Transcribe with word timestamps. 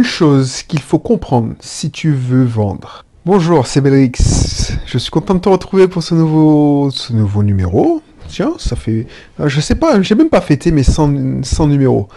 une 0.00 0.06
chose 0.06 0.62
qu'il 0.62 0.80
faut 0.80 0.98
comprendre 0.98 1.52
si 1.60 1.90
tu 1.90 2.10
veux 2.10 2.42
vendre. 2.44 3.04
Bonjour, 3.26 3.66
c'est 3.66 3.82
Belrix. 3.82 4.12
Je 4.86 4.96
suis 4.96 5.10
content 5.10 5.34
de 5.34 5.40
te 5.40 5.48
retrouver 5.50 5.88
pour 5.88 6.02
ce 6.02 6.14
nouveau, 6.14 6.90
ce 6.90 7.12
nouveau 7.12 7.42
numéro. 7.42 8.00
Tiens, 8.26 8.54
ça 8.56 8.76
fait... 8.76 9.06
euh, 9.40 9.48
Je 9.48 9.60
sais 9.60 9.74
pas, 9.74 10.00
j'ai 10.00 10.14
même 10.14 10.30
pas 10.30 10.40
fêté 10.40 10.72
mes 10.72 10.84
100, 10.84 11.42
100 11.42 11.66
numéros. 11.66 12.08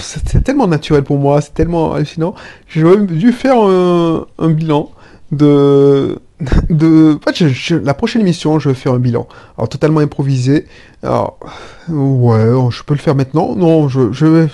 C'est 0.00 0.42
tellement 0.42 0.66
naturel 0.66 1.04
pour 1.04 1.18
moi, 1.18 1.40
c'est 1.40 1.54
tellement 1.54 1.92
hallucinant. 1.92 2.34
J'aurais 2.66 2.96
dû 3.06 3.30
faire 3.30 3.58
un, 3.62 4.26
un 4.40 4.48
bilan 4.50 4.90
de... 5.30 6.18
de... 6.70 7.18
En 7.26 7.32
fait, 7.32 7.70
la 7.82 7.94
prochaine 7.94 8.22
émission, 8.22 8.58
je 8.58 8.68
vais 8.68 8.74
faire 8.74 8.92
un 8.92 8.98
bilan. 8.98 9.26
Alors, 9.56 9.68
totalement 9.68 10.00
improvisé. 10.00 10.66
Alors, 11.02 11.38
ouais, 11.88 12.70
je 12.70 12.82
peux 12.82 12.94
le 12.94 13.00
faire 13.00 13.14
maintenant? 13.14 13.54
Non, 13.54 13.88
je, 13.88 14.26
vais, 14.26 14.48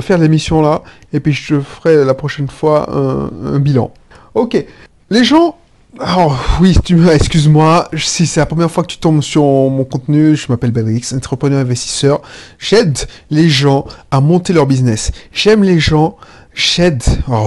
faire 0.00 0.18
l'émission 0.18 0.62
là, 0.62 0.82
et 1.12 1.20
puis 1.20 1.32
je 1.32 1.60
ferai 1.60 2.04
la 2.04 2.14
prochaine 2.14 2.48
fois 2.48 2.88
un, 2.92 3.58
bilan. 3.58 3.92
Ok. 4.34 4.64
Les 5.10 5.24
gens... 5.24 5.56
Oh, 6.00 6.32
oui, 6.60 6.76
excuse-moi, 7.12 7.88
si 7.96 8.26
c'est 8.26 8.38
la 8.38 8.46
première 8.46 8.70
fois 8.70 8.84
que 8.84 8.88
tu 8.88 8.98
tombes 8.98 9.22
sur 9.22 9.42
mon 9.42 9.84
contenu, 9.84 10.36
je 10.36 10.46
m'appelle 10.48 10.70
Belrix, 10.70 11.12
entrepreneur 11.12 11.58
investisseur. 11.58 12.20
J'aide 12.58 12.98
les 13.30 13.48
gens 13.48 13.84
à 14.12 14.20
monter 14.20 14.52
leur 14.52 14.66
business. 14.66 15.10
J'aime 15.32 15.64
les 15.64 15.80
gens, 15.80 16.16
j'aide, 16.58 17.02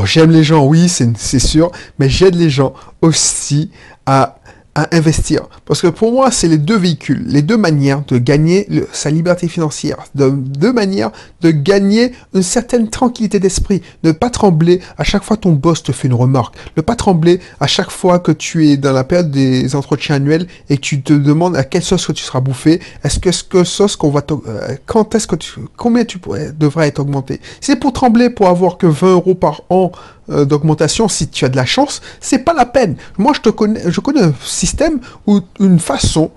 j'aime 0.05 0.31
les 0.31 0.43
gens, 0.43 0.65
oui, 0.65 0.87
c'est 0.87 1.39
sûr, 1.39 1.71
mais 1.99 2.09
j'aide 2.09 2.35
les 2.35 2.49
gens 2.49 2.73
aussi 3.01 3.69
à, 4.05 4.37
à 4.75 4.95
investir. 4.95 5.47
Parce 5.65 5.81
que 5.81 5.87
pour 5.87 6.11
moi, 6.11 6.31
c'est 6.31 6.47
les 6.47 6.57
deux 6.57 6.77
véhicules, 6.77 7.23
les 7.27 7.41
deux 7.41 7.57
manières 7.57 8.03
de 8.07 8.17
gagner 8.17 8.67
sa 8.93 9.09
liberté 9.09 9.47
financière, 9.47 9.97
de 10.15 10.29
deux 10.29 10.71
manières 10.71 11.11
de 11.41 11.51
gagner 11.51 12.13
une 12.33 12.43
certaine 12.43 12.89
tranquillité 12.89 13.39
d'esprit, 13.39 13.81
ne 14.03 14.11
pas 14.11 14.29
trembler 14.29 14.79
à 14.97 15.03
chaque 15.03 15.23
fois 15.23 15.35
ton 15.35 15.51
boss 15.51 15.83
te 15.83 15.91
fait 15.91 16.07
une 16.07 16.13
remarque, 16.13 16.55
ne 16.77 16.81
pas 16.81 16.95
trembler 16.95 17.39
à 17.59 17.67
chaque 17.67 17.91
fois 17.91 18.19
que 18.19 18.31
tu 18.31 18.69
es 18.69 18.77
dans 18.77 18.93
la 18.93 19.03
période 19.03 19.31
des 19.31 19.75
entretiens 19.75 20.15
annuels 20.15 20.47
et 20.69 20.77
que 20.77 20.81
tu 20.81 21.01
te 21.01 21.13
demandes 21.13 21.55
à 21.55 21.63
quelle 21.63 21.83
sauce 21.83 22.07
que 22.07 22.13
tu 22.13 22.23
seras 22.23 22.39
bouffé, 22.39 22.79
est-ce 23.03 23.19
que 23.19 23.31
ce 23.31 23.43
que 23.43 23.63
sauce 23.63 23.95
qu'on 23.95 24.09
va 24.09 24.21
euh, 24.31 24.75
quand 24.85 25.15
est-ce 25.15 25.27
que 25.27 25.35
tu, 25.35 25.59
combien 25.75 26.05
tu 26.05 26.17
pourrais, 26.17 26.51
devrais 26.51 26.87
être 26.87 26.99
augmenté? 26.99 27.41
C'est 27.59 27.75
pour 27.75 27.91
trembler 27.91 28.29
pour 28.29 28.47
avoir 28.47 28.77
que 28.77 28.87
20 28.87 29.11
euros 29.11 29.35
par 29.35 29.63
an 29.69 29.91
euh, 30.31 30.45
d'augmentation 30.45 31.07
si 31.07 31.27
tu 31.27 31.45
as 31.45 31.49
de 31.49 31.55
la 31.55 31.65
chance, 31.65 32.01
c'est 32.19 32.39
pas 32.39 32.53
la 32.53 32.65
peine. 32.65 32.95
Moi, 33.17 33.33
je 33.35 33.41
te 33.41 33.49
connais, 33.49 33.81
je 33.85 33.99
connais 33.99 34.21
un 34.21 34.33
système 34.43 34.99
ou 35.27 35.41
une 35.59 35.79
façon, 35.79 36.31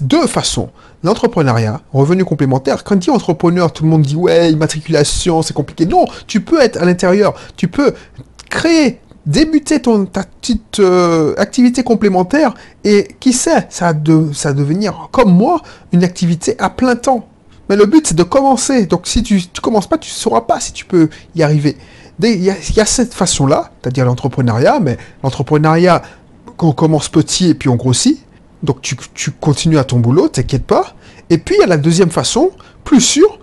deux 0.00 0.26
façons. 0.26 0.70
L'entrepreneuriat, 1.02 1.80
revenu 1.92 2.24
complémentaire. 2.24 2.84
Quand 2.84 2.96
dit 2.96 3.10
entrepreneur, 3.10 3.72
tout 3.72 3.84
le 3.84 3.90
monde 3.90 4.02
dit 4.02 4.16
ouais, 4.16 4.52
immatriculation, 4.52 5.42
c'est 5.42 5.54
compliqué. 5.54 5.86
Non, 5.86 6.04
tu 6.26 6.42
peux 6.42 6.60
être 6.60 6.76
à 6.76 6.84
l'intérieur. 6.84 7.34
Tu 7.56 7.68
peux 7.68 7.94
créer, 8.50 9.00
débuter 9.24 9.80
ton, 9.80 10.04
ta 10.04 10.24
petite 10.24 10.80
euh, 10.80 11.34
activité 11.38 11.82
complémentaire 11.82 12.54
et 12.84 13.08
qui 13.20 13.32
sait, 13.32 13.66
ça 13.70 13.92
de, 13.92 14.32
ça 14.34 14.50
va 14.50 14.54
devenir, 14.54 15.08
comme 15.12 15.32
moi, 15.32 15.62
une 15.92 16.04
activité 16.04 16.56
à 16.58 16.68
plein 16.68 16.96
temps. 16.96 17.26
Mais 17.70 17.76
le 17.76 17.86
but, 17.86 18.04
c'est 18.08 18.16
de 18.16 18.24
commencer. 18.24 18.86
Donc, 18.86 19.06
si 19.06 19.22
tu 19.22 19.36
ne 19.36 19.60
commences 19.62 19.86
pas, 19.86 19.96
tu 19.96 20.10
ne 20.10 20.14
sauras 20.14 20.40
pas 20.40 20.58
si 20.58 20.72
tu 20.72 20.84
peux 20.84 21.08
y 21.36 21.42
arriver. 21.42 21.76
Il 22.22 22.42
y, 22.42 22.50
a, 22.50 22.86
cette 22.86 23.14
façon-là, 23.14 23.70
c'est-à-dire 23.80 24.04
l'entrepreneuriat, 24.04 24.80
mais 24.80 24.98
l'entrepreneuriat, 25.22 26.02
qu'on 26.56 26.72
commence 26.72 27.08
petit 27.08 27.48
et 27.48 27.54
puis 27.54 27.68
on 27.68 27.76
grossit. 27.76 28.22
Donc, 28.62 28.82
tu, 28.82 29.30
continues 29.30 29.78
à 29.78 29.84
ton 29.84 29.98
boulot, 29.98 30.28
t'inquiète 30.28 30.64
pas. 30.64 30.94
Et 31.30 31.38
puis, 31.38 31.54
il 31.56 31.60
y 31.60 31.64
a 31.64 31.66
la 31.66 31.78
deuxième 31.78 32.10
façon, 32.10 32.50
plus 32.84 33.00
sûre, 33.00 33.38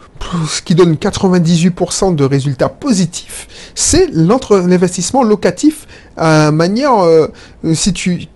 ce 0.47 0.61
qui 0.61 0.75
donne 0.75 0.93
98% 0.93 2.15
de 2.15 2.23
résultats 2.23 2.69
positifs, 2.69 3.47
c'est 3.73 4.09
l'investissement 4.11 5.23
locatif 5.23 5.87
à 6.17 6.51
manière, 6.51 6.99
euh, 6.99 7.27
si 7.73 7.93
tu 7.93 8.27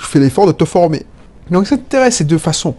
fais 0.00 0.18
l'effort 0.18 0.46
de 0.46 0.52
te 0.52 0.64
former. 0.64 1.04
Donc, 1.50 1.66
ça 1.66 1.76
t'intéresse 1.76 2.16
ces 2.16 2.24
deux 2.24 2.38
façons 2.38 2.74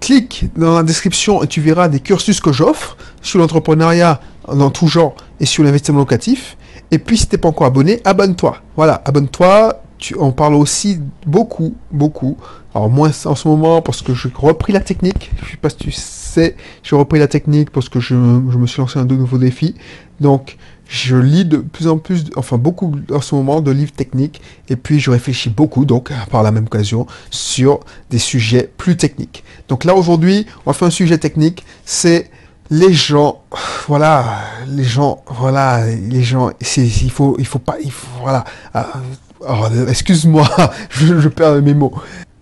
clique 0.00 0.46
dans 0.56 0.76
la 0.76 0.82
description 0.82 1.42
et 1.42 1.46
tu 1.46 1.60
verras 1.60 1.88
des 1.88 2.00
cursus 2.00 2.40
que 2.40 2.52
j'offre 2.52 2.96
sur 3.22 3.38
l'entrepreneuriat 3.38 4.20
dans 4.48 4.70
tout 4.70 4.88
genre 4.88 5.14
et 5.38 5.46
sur 5.46 5.62
l'investissement 5.62 6.00
locatif. 6.00 6.56
Et 6.90 6.98
puis, 6.98 7.18
si 7.18 7.26
t'es 7.26 7.38
pas 7.38 7.48
encore 7.48 7.66
abonné, 7.66 8.00
abonne-toi. 8.04 8.58
Voilà, 8.76 9.02
abonne-toi. 9.04 9.82
On 10.18 10.32
parle 10.32 10.54
aussi 10.54 10.98
beaucoup, 11.26 11.74
beaucoup. 11.90 12.36
Alors, 12.74 12.88
moins 12.88 13.10
en 13.26 13.34
ce 13.34 13.48
moment 13.48 13.82
parce 13.82 14.00
que 14.00 14.14
j'ai 14.14 14.30
repris 14.34 14.72
la 14.72 14.80
technique. 14.80 15.30
Je 15.44 15.50
sais 15.50 15.56
pas 15.56 15.70
si 15.70 15.76
tu 15.76 15.90
sais, 15.92 16.56
j'ai 16.82 16.96
repris 16.96 17.18
la 17.18 17.28
technique 17.28 17.70
parce 17.70 17.88
que 17.88 18.00
je, 18.00 18.14
je 18.14 18.58
me 18.58 18.66
suis 18.66 18.80
lancé 18.80 18.98
un 18.98 19.04
de 19.04 19.14
nouveaux 19.14 19.38
défis. 19.38 19.74
Donc, 20.20 20.56
je 20.90 21.16
lis 21.16 21.44
de 21.44 21.58
plus 21.58 21.86
en 21.86 21.98
plus, 21.98 22.24
enfin 22.34 22.58
beaucoup 22.58 22.92
en 23.12 23.20
ce 23.20 23.34
moment 23.36 23.60
de 23.60 23.70
livres 23.70 23.92
techniques. 23.92 24.40
Et 24.68 24.76
puis, 24.76 24.98
je 24.98 25.10
réfléchis 25.10 25.48
beaucoup, 25.50 25.84
donc, 25.84 26.10
par 26.30 26.42
la 26.42 26.50
même 26.50 26.64
occasion, 26.64 27.06
sur 27.30 27.80
des 28.10 28.18
sujets 28.18 28.70
plus 28.76 28.96
techniques. 28.96 29.44
Donc 29.68 29.84
là, 29.84 29.94
aujourd'hui, 29.94 30.46
on 30.66 30.72
fait 30.72 30.86
un 30.86 30.90
sujet 30.90 31.18
technique, 31.18 31.64
c'est 31.84 32.30
les 32.70 32.92
gens, 32.92 33.42
voilà, 33.88 34.42
les 34.68 34.84
gens, 34.84 35.22
voilà, 35.26 35.86
les 35.86 36.22
gens, 36.22 36.50
c'est, 36.60 36.86
il 36.86 37.10
faut, 37.10 37.34
il 37.38 37.46
faut 37.46 37.58
pas, 37.58 37.76
il 37.82 37.90
faut, 37.90 38.06
voilà, 38.20 38.44
ah, 38.72 38.86
oh, 39.40 39.66
excuse-moi, 39.88 40.48
je, 40.90 41.28
perds 41.28 41.60
mes 41.62 41.74
mots. 41.74 41.92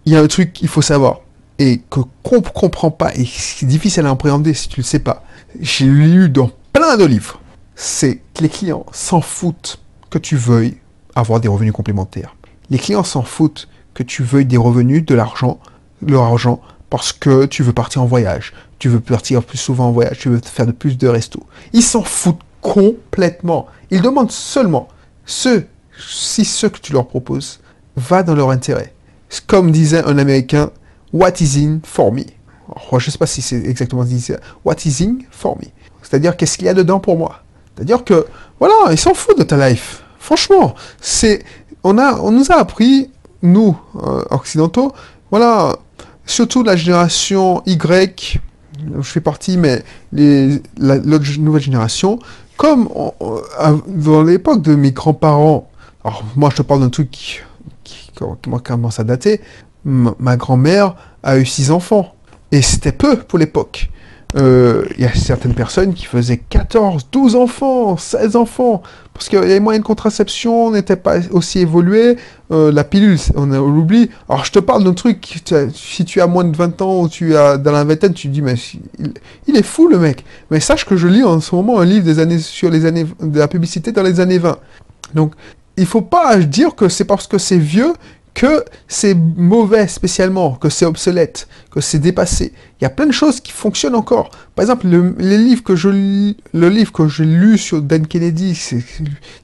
Il 0.05 0.13
y 0.13 0.17
a 0.17 0.21
un 0.21 0.27
truc 0.27 0.53
qu'il 0.53 0.69
faut 0.69 0.83
savoir 0.83 1.21
et 1.59 1.81
que 1.91 2.01
qu'on 2.23 2.41
comprend 2.41 2.91
pas 2.91 3.13
et 3.15 3.27
c'est 3.27 3.67
difficile 3.67 4.07
à 4.07 4.11
appréhender 4.11 4.55
si 4.55 4.69
tu 4.69 4.81
le 4.81 4.85
sais 4.85 5.01
pas. 5.01 5.25
J'ai 5.61 5.87
lu 5.87 6.29
dans 6.29 6.51
plein 6.73 6.97
de 6.97 7.05
livres, 7.05 7.41
c'est 7.75 8.21
que 8.35 8.43
les 8.43 8.49
clients 8.49 8.87
s'en 8.93 9.23
foutent 9.23 9.81
que 10.11 10.19
tu 10.19 10.37
veuilles 10.37 10.77
avoir 11.15 11.41
des 11.41 11.49
revenus 11.49 11.73
complémentaires. 11.73 12.37
Les 12.71 12.79
clients 12.79 13.03
s'en 13.03 13.23
foutent 13.23 13.69
que 13.95 14.03
tu 14.03 14.23
veuilles 14.23 14.47
des 14.47 14.59
revenus, 14.59 15.05
de 15.05 15.15
l'argent, 15.15 15.59
leur 16.07 16.23
argent, 16.23 16.61
parce 16.91 17.13
que 17.13 17.47
tu 17.47 17.63
veux 17.63 17.73
partir 17.73 18.03
en 18.03 18.07
voyage, 18.07 18.53
tu 18.79 18.89
veux 18.89 19.01
partir 19.01 19.43
plus 19.43 19.59
souvent 19.59 19.89
en 19.89 19.93
voyage, 19.93 20.19
tu 20.19 20.29
veux 20.29 20.41
faire 20.43 20.67
de 20.67 20.73
plus 20.73 20.97
de 20.97 21.09
restos. 21.09 21.43
Ils 21.73 21.83
s'en 21.83 22.03
foutent 22.03 22.41
complètement. 22.61 23.67
Ils 23.91 24.03
demandent 24.03 24.33
seulement 24.33 24.89
si 25.27 26.45
ce 26.45 26.67
que 26.67 26.79
tu 26.79 26.93
leur 26.93 27.07
proposes 27.07 27.61
va 27.97 28.23
dans 28.23 28.35
leur 28.35 28.51
intérêt. 28.51 28.95
Comme 29.47 29.71
disait 29.71 30.03
un 30.05 30.17
Américain, 30.19 30.71
what 31.13 31.33
is 31.41 31.63
in 31.63 31.81
for 31.85 32.13
me? 32.13 32.23
Alors, 32.69 33.01
je 33.01 33.09
ne 33.09 33.13
sais 33.13 33.19
pas 33.19 33.27
si 33.27 33.43
c'est 33.43 33.65
exactement 33.65 34.03
ce 34.03 34.09
qu'il 34.09 34.17
disait. 34.17 34.41
What 34.65 34.77
is 34.85 35.03
in 35.03 35.19
for 35.31 35.57
me? 35.59 35.67
C'est-à-dire, 36.03 36.37
qu'est-ce 36.37 36.57
qu'il 36.57 36.67
y 36.67 36.71
a 36.71 36.75
dedans 36.75 37.01
pour 37.01 37.19
moi? 37.19 37.43
C'est-à-dire 37.75 38.05
que, 38.05 38.27
voilà, 38.59 38.93
ils 38.93 38.99
s'en 38.99 39.15
foutent 39.15 39.39
de 39.39 39.45
ta 39.45 39.69
life. 39.69 40.03
Franchement, 40.19 40.75
c'est, 41.01 41.45
on 41.85 41.99
a, 41.99 42.19
on 42.21 42.31
nous 42.31 42.51
a 42.51 42.57
appris, 42.57 43.11
nous, 43.43 43.79
euh, 44.03 44.25
occidentaux, 44.31 44.93
voilà, 45.31 45.77
surtout 46.29 46.63
la 46.63 46.77
génération 46.77 47.63
Y, 47.67 48.39
je 48.97 49.03
fais 49.03 49.21
partie, 49.21 49.57
mais 49.57 49.83
les, 50.13 50.63
la, 50.77 50.97
l'autre 50.99 51.25
nouvelle 51.39 51.63
génération, 51.63 52.19
comme 52.57 52.89
dans 53.89 54.23
l'époque 54.23 54.63
de 54.63 54.75
mes 54.75 54.93
grands-parents, 54.93 55.71
alors 56.05 56.23
moi 56.37 56.51
je 56.51 56.57
te 56.57 56.63
parle 56.63 56.81
d'un 56.81 56.91
truc 56.91 57.11
qui, 57.11 57.41
commence 58.65 58.99
à 59.01 59.05
dater, 59.05 59.41
ma 59.85 60.37
grand-mère 60.37 60.95
a 61.23 61.39
eu 61.39 61.47
six 61.47 61.71
enfants, 61.71 62.15
et 62.53 62.63
c'était 62.63 62.93
peu 62.93 63.17
pour 63.17 63.39
l'époque. 63.39 63.91
Euh, 64.37 64.85
Il 64.97 65.03
y 65.03 65.07
a 65.07 65.15
certaines 65.15 65.55
personnes 65.55 65.95
qui 65.95 66.05
faisaient 66.05 66.37
14, 66.37 67.09
12 67.11 67.35
enfants, 67.35 67.97
16 67.97 68.37
enfants, 68.37 68.83
parce 69.15 69.29
que 69.29 69.39
les 69.39 69.59
moyens 69.59 69.83
de 69.83 69.87
contraception 69.87 70.71
n'étaient 70.71 70.97
pas 70.97 71.17
aussi 71.31 71.61
évolués, 71.61 72.19
euh, 72.51 72.71
la 72.71 72.85
pilule, 72.85 73.19
on, 73.37 73.47
l'oublie. 73.47 74.11
Alors 74.29 74.45
je 74.45 74.53
te 74.53 74.59
parle 74.59 74.85
d'un 74.85 74.93
truc, 74.93 75.41
si 75.73 76.05
tu 76.05 76.21
as 76.21 76.27
moins 76.27 76.45
de 76.45 76.55
20 76.55 76.83
ans 76.83 77.01
ou 77.01 77.09
tu 77.09 77.37
as 77.37 77.57
dans 77.57 77.73
la 77.73 77.85
vingtaine, 77.85 78.13
tu 78.13 78.29
te 78.29 78.33
dis, 78.33 78.43
mais 78.43 78.55
il, 78.99 79.15
il 79.47 79.57
est 79.57 79.63
fou 79.63 79.89
le 79.89 79.99
mec. 79.99 80.25
Mais 80.51 80.61
sache 80.61 80.85
que 80.85 80.97
je 80.97 81.09
lis 81.09 81.25
en 81.25 81.41
ce 81.41 81.55
moment 81.55 81.81
un 81.81 81.87
livre 81.87 82.05
des 82.05 82.19
années, 82.19 82.39
sur 82.39 82.71
les 82.71 82.85
années, 82.85 83.07
de 83.21 83.39
la 83.39 83.49
publicité 83.49 83.93
dans 83.93 84.03
les 84.03 84.21
années 84.21 84.39
20. 84.39 84.59
Donc 85.15 85.33
il 85.79 85.87
faut 85.87 86.03
pas 86.03 86.37
dire 86.37 86.75
que 86.75 86.89
c'est 86.89 87.05
parce 87.05 87.27
que 87.27 87.39
c'est 87.39 87.57
vieux 87.57 87.95
que 88.39 88.65
c'est 88.87 89.17
mauvais 89.37 89.89
spécialement, 89.89 90.53
que 90.53 90.69
c'est 90.69 90.85
obsolète, 90.87 91.49
que 91.73 91.81
c'est 91.81 91.99
dépassé. 91.99 92.53
Il 92.81 92.85
y 92.85 92.87
a 92.87 92.91
plein 92.91 93.07
de 93.07 93.13
choses 93.13 93.41
qui 93.41 93.51
fonctionnent 93.51 93.97
encore. 93.97 94.31
Par 94.55 94.63
exemple, 94.63 94.87
le, 94.87 95.17
les 95.19 95.39
livres 95.39 95.65
que 95.65 95.75
je 95.75 95.89
le 95.89 96.69
livre 96.69 96.93
que 96.93 97.09
j'ai 97.09 97.25
lu 97.25 97.59
sur 97.59 97.83
Dan 97.83 98.07
Kennedy, 98.07 98.55
c'est 98.55 98.85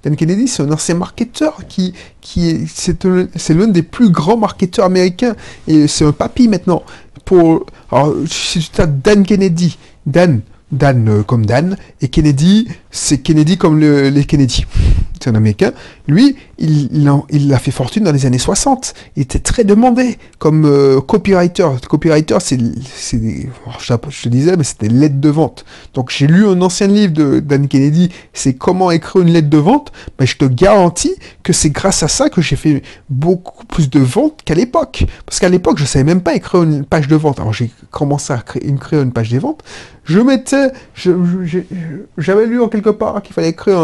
Dan 0.05 0.15
Kennedy, 0.15 0.47
c'est 0.47 0.63
un 0.63 0.71
ancien 0.71 0.95
marketeur 0.95 1.63
qui, 1.69 1.93
qui 2.21 2.49
est, 2.51 2.67
c'est 2.73 3.03
c'est 3.35 3.55
l'un 3.55 3.67
des 3.67 3.83
plus 3.83 4.11
grands 4.11 4.37
marketeurs 4.37 4.85
américains 4.85 5.35
et 5.67 5.89
c'est 5.89 6.05
un 6.05 6.13
papy 6.13 6.47
maintenant. 6.47 6.85
Pour, 7.25 7.67
alors, 7.91 8.15
si 8.31 8.61
tu 8.61 8.69
tapes 8.69 9.01
Dan 9.03 9.25
Kennedy, 9.25 9.77
Dan, 10.07 10.41
Dan 10.71 11.09
euh, 11.09 11.23
comme 11.25 11.47
Dan, 11.47 11.77
et 12.01 12.07
Kennedy, 12.09 12.69
c'est 12.93 13.19
Kennedy 13.19 13.57
comme 13.59 13.81
le- 13.81 14.09
les 14.11 14.25
Kennedy. 14.25 14.67
C'est 15.21 15.31
un 15.31 15.35
américain, 15.35 15.73
lui, 16.09 16.37
il, 16.59 16.91
il, 17.31 17.53
a, 17.55 17.59
fait 17.59 17.71
fortune 17.71 18.05
dans 18.05 18.13
les 18.13 18.27
années 18.27 18.39
60. 18.39 18.95
Il 19.17 19.23
était 19.23 19.39
très 19.39 19.65
demandé 19.65 20.19
comme 20.39 20.65
euh, 20.67 21.01
copywriter. 21.01 21.69
Copywriter, 21.89 22.37
c'est, 22.41 22.59
je, 22.59 23.95
te 23.95 24.29
disais, 24.29 24.57
mais 24.57 24.65
c'était 24.65 24.89
des 24.89 24.95
lettres 24.95 25.21
de 25.21 25.29
vente. 25.29 25.65
Donc 25.95 26.11
j'ai 26.11 26.27
lu 26.27 26.47
un 26.47 26.61
ancien 26.63 26.87
livre 26.87 27.13
de 27.13 27.41
Dan 27.41 27.69
Kennedy, 27.69 28.11
c'est 28.33 28.55
comment 28.55 28.91
écrire 28.91 29.23
une 29.23 29.33
lettre 29.33 29.51
de 29.51 29.59
vente. 29.59 29.93
Mais 30.19 30.27
je 30.27 30.37
te 30.37 30.45
garantis 30.45 31.15
que 31.43 31.53
c'est 31.53 31.71
grâce 31.71 32.03
à 32.03 32.09
ça 32.09 32.29
que 32.29 32.43
j'ai 32.43 32.57
fait 32.57 32.83
beaucoup 33.09 33.65
plus 33.67 33.89
de 33.89 34.01
ventes 34.01 34.41
qu'à 34.45 34.55
l'époque. 34.55 35.07
Parce 35.27 35.39
qu'à 35.41 35.49
l'époque, 35.49 35.79
je 35.79 35.85
savais 35.85 36.05
même 36.05 36.23
pas 36.23 36.35
écrire 36.35 36.63
une 36.63 36.85
page 36.85 37.09
de 37.09 37.17
vente. 37.17 37.41
Alors 37.41 37.53
j'ai 37.53 37.71
commencé 37.91 38.33
à 38.33 38.39
créer 38.39 38.67
une, 38.67 38.79
créer 38.79 39.01
une 39.01 39.13
page 39.13 39.31
de 39.31 39.39
vente. 39.39 39.63
Je 40.05 40.21
mettais, 40.21 40.71
j'avais 42.19 42.47
lu 42.47 42.61
en 42.61 42.69
quelque 42.69 42.91
part 42.91 43.23
qu'il 43.23 43.35
fallait 43.35 43.51
écrire 43.51 43.79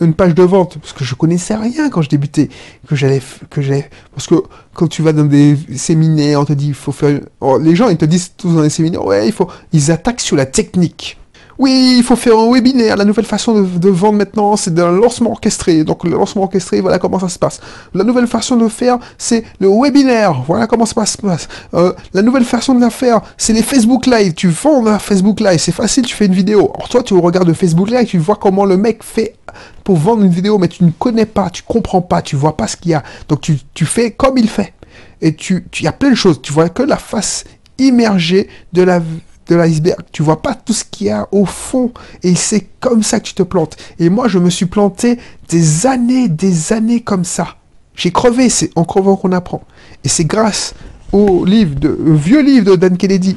une 0.00 0.14
page 0.14 0.34
de 0.34 0.42
vente 0.42 0.78
parce 0.78 0.94
que 0.94 1.04
je 1.04 1.14
connaissais 1.14 1.54
rien 1.54 1.90
quand 1.90 2.00
je 2.00 2.08
débutais, 2.08 2.48
que 2.88 2.96
j'allais, 2.96 3.20
que 3.50 3.60
j'allais, 3.60 3.90
parce 4.14 4.26
que 4.26 4.36
quand 4.72 4.88
tu 4.88 5.02
vas 5.02 5.12
dans 5.12 5.24
des 5.24 5.56
séminaires, 5.76 6.40
on 6.40 6.46
te 6.46 6.54
dit 6.54 6.68
il 6.68 6.74
faut 6.74 6.92
faire, 6.92 7.20
oh, 7.40 7.58
les 7.58 7.76
gens 7.76 7.90
ils 7.90 7.98
te 7.98 8.06
disent 8.06 8.32
tous 8.36 8.54
dans 8.54 8.62
les 8.62 8.70
séminaires, 8.70 9.04
ouais 9.04 9.26
il 9.26 9.32
faut, 9.32 9.48
ils 9.72 9.90
attaquent 9.90 10.20
sur 10.20 10.36
la 10.36 10.46
technique. 10.46 11.18
Oui, 11.58 11.96
il 11.98 12.04
faut 12.04 12.16
faire 12.16 12.38
un 12.38 12.52
webinaire. 12.52 12.96
La 12.96 13.04
nouvelle 13.04 13.24
façon 13.24 13.60
de, 13.60 13.88
vendre 13.88 14.18
maintenant, 14.18 14.56
c'est 14.56 14.78
un 14.78 14.90
lancement 14.90 15.30
orchestré. 15.30 15.84
Donc 15.84 16.04
le 16.04 16.10
lancement 16.10 16.42
orchestré, 16.42 16.80
voilà 16.80 16.98
comment 16.98 17.18
ça 17.18 17.28
se 17.28 17.38
passe. 17.38 17.60
La 17.94 18.04
nouvelle 18.04 18.26
façon 18.26 18.56
de 18.56 18.68
faire, 18.68 18.98
c'est 19.18 19.44
le 19.60 19.68
webinaire. 19.68 20.42
Voilà 20.46 20.66
comment 20.66 20.86
ça 20.86 21.06
se 21.06 21.18
passe. 21.18 21.48
Euh, 21.74 21.92
la 22.12 22.22
nouvelle 22.22 22.44
façon 22.44 22.74
de 22.74 22.80
la 22.80 22.90
faire, 22.90 23.20
c'est 23.36 23.52
les 23.52 23.62
Facebook 23.62 24.06
Live. 24.06 24.34
Tu 24.34 24.48
vends 24.48 24.86
un 24.86 24.98
Facebook 24.98 25.40
Live, 25.40 25.58
c'est 25.58 25.72
facile, 25.72 26.04
tu 26.04 26.14
fais 26.14 26.26
une 26.26 26.34
vidéo. 26.34 26.70
Alors 26.74 26.88
toi, 26.88 27.02
tu 27.02 27.14
regardes 27.14 27.48
le 27.48 27.54
Facebook 27.54 27.90
Live, 27.90 28.06
tu 28.06 28.18
vois 28.18 28.36
comment 28.36 28.64
le 28.64 28.76
mec 28.76 29.02
fait 29.02 29.36
pour 29.84 29.96
vendre 29.96 30.24
une 30.24 30.30
vidéo, 30.30 30.58
mais 30.58 30.68
tu 30.68 30.84
ne 30.84 30.90
connais 30.90 31.26
pas, 31.26 31.48
tu 31.48 31.62
comprends 31.62 32.02
pas, 32.02 32.20
tu 32.20 32.36
vois 32.36 32.56
pas 32.56 32.66
ce 32.66 32.76
qu'il 32.76 32.90
y 32.90 32.94
a. 32.94 33.02
Donc 33.28 33.40
tu, 33.40 33.58
tu 33.72 33.86
fais 33.86 34.10
comme 34.10 34.36
il 34.36 34.48
fait. 34.48 34.74
Et 35.22 35.34
tu, 35.34 35.66
il 35.78 35.84
y 35.84 35.88
a 35.88 35.92
plein 35.92 36.10
de 36.10 36.14
choses. 36.14 36.42
Tu 36.42 36.52
vois 36.52 36.68
que 36.68 36.82
la 36.82 36.96
face 36.96 37.44
immergée 37.78 38.48
de 38.72 38.82
la 38.82 39.00
de 39.48 39.54
l'iceberg. 39.54 40.00
Tu 40.12 40.22
vois 40.22 40.42
pas 40.42 40.54
tout 40.54 40.72
ce 40.72 40.84
qu'il 40.84 41.08
y 41.08 41.10
a 41.10 41.28
au 41.32 41.44
fond. 41.44 41.92
Et 42.22 42.34
c'est 42.34 42.66
comme 42.80 43.02
ça 43.02 43.20
que 43.20 43.26
tu 43.26 43.34
te 43.34 43.42
plantes. 43.42 43.76
Et 43.98 44.08
moi, 44.08 44.28
je 44.28 44.38
me 44.38 44.50
suis 44.50 44.66
planté 44.66 45.18
des 45.48 45.86
années, 45.86 46.28
des 46.28 46.72
années 46.72 47.00
comme 47.00 47.24
ça. 47.24 47.56
J'ai 47.94 48.12
crevé, 48.12 48.48
c'est 48.48 48.70
en 48.76 48.84
crevant 48.84 49.16
qu'on 49.16 49.32
apprend. 49.32 49.62
Et 50.04 50.08
c'est 50.08 50.24
grâce 50.24 50.74
au 51.12 51.44
livre 51.44 51.78
de, 51.78 51.96
vieux 51.98 52.42
livre 52.42 52.66
de 52.72 52.76
Dan 52.76 52.96
Kennedy 52.96 53.36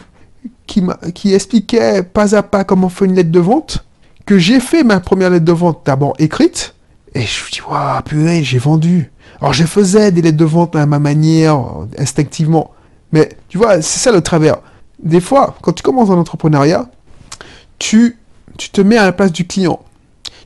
qui, 0.68 0.84
qui 1.14 1.34
expliquait 1.34 2.04
pas 2.04 2.36
à 2.36 2.44
pas 2.44 2.64
comment 2.64 2.90
faire 2.90 3.08
une 3.08 3.16
lettre 3.16 3.32
de 3.32 3.40
vente 3.40 3.86
que 4.26 4.38
j'ai 4.38 4.60
fait 4.60 4.84
ma 4.84 5.00
première 5.00 5.30
lettre 5.30 5.46
de 5.46 5.52
vente 5.52 5.82
d'abord 5.86 6.14
écrite. 6.20 6.76
Et 7.16 7.22
je 7.22 7.24
me 7.24 7.28
suis 7.28 7.54
dit, 7.54 7.62
waouh, 7.62 8.02
purée, 8.04 8.44
j'ai 8.44 8.60
vendu. 8.60 9.12
Alors 9.42 9.54
je 9.54 9.64
faisais 9.64 10.12
des 10.12 10.22
lettres 10.22 10.38
de 10.38 10.46
vente 10.46 10.76
à 10.76 10.86
ma 10.86 11.00
manière, 11.00 11.60
instinctivement. 11.98 12.72
Mais 13.12 13.30
tu 13.48 13.58
vois, 13.58 13.82
c'est 13.82 14.00
ça 14.00 14.12
le 14.12 14.22
travers 14.22 14.58
des 15.04 15.22
fois, 15.22 15.56
quand 15.62 15.74
tu 15.74 15.84
commences 15.84 16.10
dans 16.10 16.16
l'entrepreneuriat, 16.16 16.90
tu, 17.78 18.18
te 18.58 18.82
mets 18.82 18.98
à 18.98 19.06
la 19.06 19.12
place 19.12 19.32
du 19.32 19.48
client. 19.48 19.80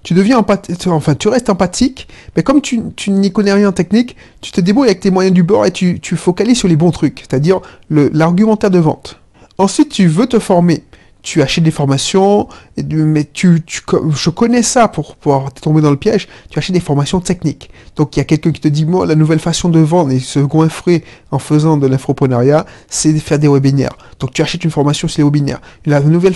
Tu 0.04 0.14
deviens 0.14 0.38
enfin, 0.38 1.16
tu 1.16 1.30
restes 1.30 1.50
empathique, 1.50 2.08
mais 2.36 2.44
comme 2.44 2.62
tu, 2.62 2.82
tu 2.96 3.10
n'y 3.10 3.32
connais 3.32 3.54
rien 3.54 3.70
en 3.70 3.72
technique, 3.72 4.18
tu 4.42 4.52
te 4.52 4.60
débrouilles 4.60 4.90
avec 4.90 5.00
tes 5.00 5.12
moyens 5.12 5.34
du 5.34 5.44
bord 5.44 5.66
et 5.66 5.72
tu, 5.72 6.00
tu 6.02 6.18
focalises 6.18 6.58
sur 6.58 6.68
les 6.68 6.76
bons 6.76 6.92
trucs, 6.92 7.20
c'est-à-dire 7.20 7.62
l'argumentaire 7.90 8.70
de 8.70 8.80
vente. 8.80 9.20
Ensuite, 9.58 9.90
tu 9.90 10.08
veux 10.08 10.28
te 10.28 10.40
former 10.40 10.84
tu 11.24 11.42
achètes 11.42 11.64
des 11.64 11.72
formations, 11.72 12.50
mais 12.78 13.24
tu, 13.24 13.64
tu, 13.66 13.82
je 14.14 14.30
connais 14.30 14.62
ça 14.62 14.90
pour 14.90 15.16
pouvoir 15.16 15.54
tomber 15.54 15.82
dans 15.82 15.90
le 15.90 15.98
piège, 15.98 16.28
tu 16.50 16.60
achètes 16.60 16.74
des 16.74 16.82
formations 16.82 17.22
techniques. 17.22 17.72
Donc 17.96 18.16
il 18.16 18.20
y 18.20 18.22
a 18.22 18.26
quelqu'un 18.26 18.52
qui 18.52 18.60
te 18.60 18.68
dit, 18.68 18.86
moi, 18.86 19.06
la 19.06 19.16
nouvelle 19.16 19.40
façon 19.40 19.70
de 19.70 19.80
vendre 19.80 20.12
et 20.12 20.20
se 20.20 20.40
goinfrer 20.40 21.04
en 21.32 21.40
faisant 21.40 21.78
de 21.78 21.88
l'infoprenariat, 21.88 22.66
c'est 22.90 23.14
de 23.14 23.20
faire 23.20 23.40
des 23.40 23.48
webinaires. 23.48 23.98
Donc 24.20 24.34
tu 24.34 24.42
achètes 24.42 24.66
une 24.66 24.72
formation 24.72 25.08
sur 25.08 25.22
les 25.22 25.24
webinaires. 25.24 25.62
La 25.86 26.02
nouvelle 26.02 26.36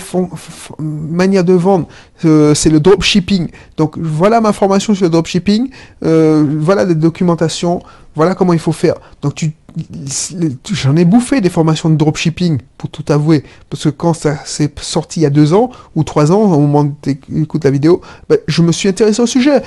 manière 0.78 1.44
de 1.44 1.52
vendre, 1.52 1.86
euh, 2.24 2.54
c'est 2.54 2.70
le 2.70 2.80
dropshipping. 2.80 3.48
Donc 3.76 3.98
voilà 3.98 4.40
ma 4.40 4.54
formation 4.54 4.94
sur 4.94 5.04
le 5.04 5.10
dropshipping, 5.10 5.68
euh, 6.04 6.46
voilà 6.58 6.86
des 6.86 6.94
documentations, 6.94 7.82
voilà 8.16 8.34
comment 8.34 8.54
il 8.54 8.58
faut 8.58 8.72
faire. 8.72 8.94
Donc 9.20 9.34
tu 9.34 9.52
j'en 10.72 10.96
ai 10.96 11.04
bouffé 11.04 11.40
des 11.40 11.48
formations 11.48 11.90
de 11.90 11.96
dropshipping, 11.96 12.58
pour 12.76 12.90
tout 12.90 13.04
avouer, 13.08 13.44
parce 13.70 13.84
que 13.84 13.88
quand 13.88 14.14
ça 14.14 14.36
s'est 14.44 14.72
sorti 14.80 15.20
il 15.20 15.22
y 15.24 15.26
a 15.26 15.30
deux 15.30 15.52
ans, 15.52 15.70
ou 15.94 16.04
trois 16.04 16.32
ans, 16.32 16.40
au 16.40 16.60
moment 16.60 16.82
où 16.82 16.96
tu 17.02 17.18
la 17.62 17.70
vidéo, 17.70 18.00
ben, 18.28 18.38
je 18.46 18.62
me 18.62 18.72
suis 18.72 18.88
intéressé 18.88 19.20
au 19.20 19.26
sujet. 19.26 19.62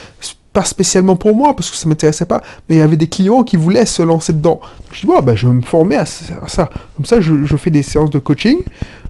Pas 0.53 0.65
spécialement 0.65 1.15
pour 1.15 1.33
moi, 1.33 1.55
parce 1.55 1.71
que 1.71 1.77
ça 1.77 1.87
m'intéressait 1.87 2.25
pas, 2.25 2.41
mais 2.67 2.75
il 2.75 2.79
y 2.79 2.81
avait 2.81 2.97
des 2.97 3.07
clients 3.07 3.43
qui 3.43 3.55
voulaient 3.55 3.85
se 3.85 4.01
lancer 4.01 4.33
dedans. 4.33 4.59
Je 4.91 5.01
dis, 5.01 5.07
bon, 5.07 5.21
ben, 5.21 5.35
je 5.35 5.47
vais 5.47 5.53
me 5.53 5.61
former 5.61 5.95
à, 5.95 6.05
ça. 6.05 6.69
Comme 6.97 7.05
ça, 7.05 7.21
je, 7.21 7.55
fais 7.55 7.69
des 7.69 7.83
séances 7.83 8.09
de 8.09 8.19
coaching, 8.19 8.57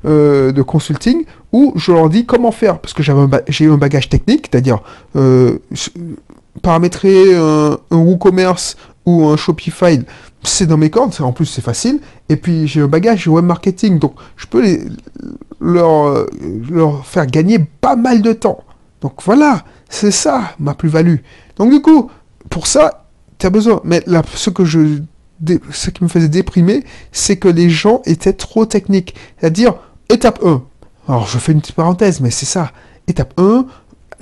euh, 0.06 0.52
de 0.52 0.62
consulting, 0.62 1.26
où 1.52 1.74
je 1.78 1.92
leur 1.92 2.10
dis 2.10 2.26
comment 2.26 2.52
faire, 2.52 2.80
parce 2.80 2.94
que 2.94 3.02
j'ai 3.02 3.66
eu 3.66 3.72
un 3.72 3.78
bagage 3.78 4.10
technique, 4.10 4.50
c'est-à-dire 4.52 4.84
euh, 5.16 5.58
paramétrer 6.62 7.36
un, 7.36 7.78
un 7.90 7.98
WooCommerce 7.98 8.78
ou 9.06 9.28
un 9.28 9.38
Shopify, 9.38 10.00
c'est 10.44 10.66
dans 10.66 10.78
mes 10.78 10.90
cordes, 10.90 11.16
en 11.22 11.32
plus 11.32 11.46
c'est 11.46 11.62
facile. 11.62 12.00
Et 12.30 12.36
puis 12.36 12.68
j'ai 12.68 12.82
un 12.82 12.88
bagage 12.88 13.28
web 13.28 13.46
marketing, 13.46 14.00
donc 14.00 14.16
je 14.36 14.48
peux 14.48 14.62
les, 14.62 14.82
leur, 15.60 16.26
faire 17.06 17.28
gagner 17.28 17.60
pas 17.60 17.96
mal 17.96 18.22
de 18.22 18.34
temps. 18.34 18.64
Donc 19.02 19.22
voilà, 19.24 19.64
c'est 19.90 20.12
ça 20.12 20.54
ma 20.60 20.74
plus-value. 20.74 21.18
Donc 21.58 21.72
du 21.72 21.82
coup, 21.82 22.10
pour 22.50 22.68
ça, 22.68 23.06
tu 23.38 23.46
as 23.46 23.50
besoin. 23.50 23.82
Mais 23.84 24.04
ce 24.36 24.52
ce 25.72 25.90
qui 25.90 26.04
me 26.04 26.10
faisait 26.10 26.30
déprimer, 26.30 26.84
c'est 27.12 27.38
que 27.38 27.48
les 27.48 27.70
gens 27.70 28.02
étaient 28.06 28.34
trop 28.34 28.66
techniques. 28.66 29.16
C'est-à-dire, 29.40 29.76
étape 30.10 30.40
1. 30.44 30.64
Alors, 31.08 31.26
je 31.28 31.40
fais 31.40 31.52
une 31.52 31.62
petite 31.62 31.76
parenthèse, 31.76 32.22
mais 32.22 32.30
c'est 32.30 32.46
ça. 32.46 32.72
Étape 33.08 33.34
1, 33.38 33.66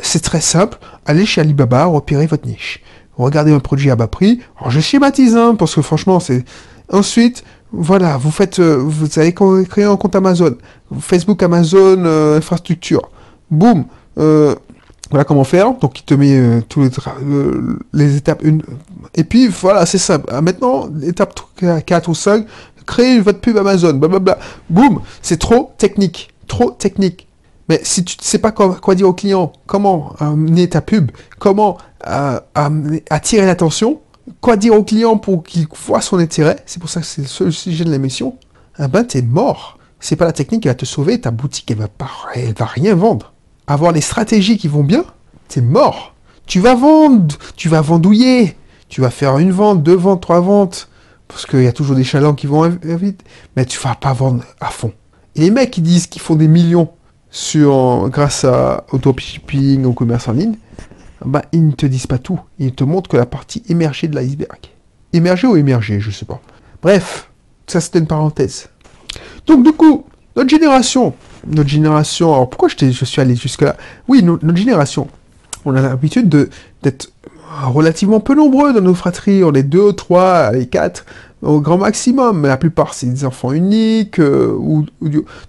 c'est 0.02 0.22
très 0.22 0.40
simple. 0.40 0.78
Allez 1.06 1.26
chez 1.26 1.42
Alibaba, 1.42 1.86
repérez 1.86 2.26
votre 2.26 2.48
niche 2.48 2.82
regardez 3.26 3.54
un 3.54 3.60
produit 3.60 3.92
à 3.92 3.96
bas 3.96 4.08
prix. 4.08 4.40
Je 4.68 4.80
schématise, 4.80 5.36
hein, 5.36 5.56
parce 5.58 5.76
que 5.76 5.82
franchement, 5.82 6.20
c'est... 6.20 6.44
Ensuite, 6.92 7.44
voilà, 7.72 8.18
vous 8.18 8.32
faites, 8.32 8.60
euh, 8.60 8.78
vous 8.78 9.08
allez 9.20 9.34
créer 9.34 9.84
un 9.84 9.96
compte 9.96 10.16
Amazon, 10.16 10.56
Facebook, 11.00 11.44
Amazon, 11.44 12.04
euh, 12.04 12.38
infrastructure. 12.38 13.10
Boum. 13.52 13.86
Euh, 14.18 14.56
voilà 15.12 15.24
comment 15.24 15.44
faire. 15.44 15.74
Donc 15.76 16.00
il 16.00 16.04
te 16.04 16.14
met 16.14 16.62
tous 16.68 16.82
les, 16.82 16.90
les, 17.94 18.16
étapes 18.18 18.42
une. 18.44 18.64
Et 19.16 19.24
puis 19.24 19.48
voilà, 19.48 19.86
c'est 19.86 19.98
simple. 19.98 20.26
Ah, 20.32 20.42
maintenant, 20.42 20.90
étape 21.04 21.40
4 21.86 22.10
ou 22.10 22.16
5, 22.16 22.46
créer 22.86 23.20
votre 23.20 23.40
pub 23.40 23.58
Amazon. 23.58 23.94
Blablabla. 23.94 24.40
Boum. 24.70 25.02
C'est 25.22 25.38
trop 25.38 25.72
technique. 25.78 26.30
Trop 26.48 26.72
technique. 26.72 27.29
Mais 27.70 27.80
si 27.84 28.04
tu 28.04 28.18
ne 28.20 28.24
sais 28.24 28.40
pas 28.40 28.52
quoi, 28.52 28.96
dire 28.96 29.08
au 29.08 29.14
client, 29.14 29.54
comment 29.68 30.16
amener 30.20 30.68
ta 30.68 30.82
pub, 30.82 31.12
comment 31.38 31.78
à, 32.04 32.44
attirer 33.10 33.46
l'attention. 33.46 34.02
Quoi 34.42 34.58
dire 34.58 34.74
au 34.74 34.84
client 34.84 35.18
pour 35.18 35.44
qu'il 35.44 35.68
voit 35.86 36.02
son 36.02 36.18
intérêt 36.18 36.58
C'est 36.66 36.80
pour 36.80 36.90
ça 36.90 37.02
que 37.02 37.06
c'est 37.06 37.22
le 37.22 37.28
seul 37.28 37.52
sujet 37.52 37.84
de 37.84 37.92
l'émission. 37.92 38.38
Ah 38.78 38.88
ben, 38.88 39.04
t'es 39.04 39.22
mort. 39.22 39.78
C'est 40.00 40.16
pas 40.16 40.26
la 40.26 40.32
technique 40.32 40.64
qui 40.64 40.68
va 40.68 40.76
te 40.76 40.86
sauver. 40.86 41.20
Ta 41.22 41.32
boutique, 41.32 41.70
elle 41.72 41.78
va 41.78 41.88
pas, 41.88 42.10
elle 42.34 42.54
va 42.54 42.66
rien 42.66 42.96
vendre. 42.96 43.34
Avoir 43.68 43.92
les 43.92 44.02
stratégies 44.02 44.58
qui 44.58 44.68
vont 44.68 44.84
bien, 44.84 45.04
t'es 45.48 45.62
mort. 45.62 46.16
Tu 46.46 46.60
vas 46.60 46.76
vendre, 46.76 47.36
tu 47.56 47.70
vas 47.70 47.82
vendouiller. 47.82 48.56
Tu 48.88 49.02
vas 49.02 49.12
faire 49.12 49.38
une 49.38 49.52
vente, 49.52 49.84
deux 49.84 49.96
ventes, 49.96 50.22
trois 50.22 50.40
ventes. 50.40 50.90
Parce 51.28 51.46
qu'il 51.46 51.64
y 51.64 51.68
a 51.68 51.74
toujours 51.74 51.96
des 51.96 52.04
chalands 52.04 52.34
qui 52.34 52.48
vont 52.48 52.68
vite. 52.82 53.24
Mais 53.56 53.66
tu 53.66 53.80
vas 53.80 53.96
pas 53.96 54.14
vendre 54.14 54.44
à 54.60 54.68
fond. 54.68 54.94
Et 55.36 55.42
les 55.42 55.52
mecs 55.52 55.72
qui 55.72 55.82
disent 55.82 56.08
qu'ils 56.08 56.22
font 56.22 56.36
des 56.36 56.48
millions 56.48 56.90
sur, 57.32 58.10
grâce 58.10 58.44
à, 58.44 58.86
au 58.92 58.98
dropshipping, 58.98 59.86
au 59.86 59.94
commerce 59.94 60.28
en 60.28 60.34
ligne, 60.34 60.56
bah, 61.26 61.44
ils 61.52 61.68
ne 61.68 61.72
te 61.72 61.86
disent 61.86 62.08
pas 62.08 62.18
tout. 62.18 62.40
Ils 62.58 62.74
te 62.74 62.84
montrent 62.84 63.10
que 63.10 63.18
la 63.18 63.26
partie 63.26 63.64
émergée 63.70 64.08
de 64.08 64.16
l'iceberg. 64.16 64.60
Émergée 65.14 65.48
ou 65.48 65.56
émergée, 65.56 66.00
je 66.00 66.12
sais 66.12 66.26
pas. 66.26 66.42
Bref, 66.82 67.30
ça 67.68 67.82
c'était 67.82 68.00
une 68.00 68.08
parenthèse. 68.08 68.70
Donc 69.46 69.64
du 69.64 69.72
coup, 69.74 70.06
notre 70.36 70.50
génération, 70.50 71.14
notre 71.48 71.70
génération, 71.70 72.34
alors 72.34 72.50
pourquoi 72.50 72.70
je, 72.70 73.06
suis 73.06 73.22
allé 73.22 73.36
jusque-là? 73.36 73.76
Oui, 74.08 74.24
notre 74.24 74.56
génération, 74.56 75.08
on 75.66 75.76
a 75.76 75.82
l'habitude 75.82 76.30
d'être 76.82 77.12
relativement 77.64 78.20
peu 78.20 78.36
nombreux 78.36 78.74
dans 78.74 78.82
nos 78.82 78.94
fratries, 78.94 79.44
on 79.44 79.54
est 79.54 79.64
deux, 79.64 79.94
trois, 79.94 80.52
les 80.52 80.68
quatre, 80.68 81.06
au 81.42 81.60
grand 81.62 81.78
maximum. 81.78 82.46
La 82.46 82.58
plupart, 82.58 82.94
c'est 82.94 83.08
des 83.08 83.26
enfants 83.26 83.52
uniques. 83.52 84.20
Euh, 84.20 84.54
ou, 84.58 84.86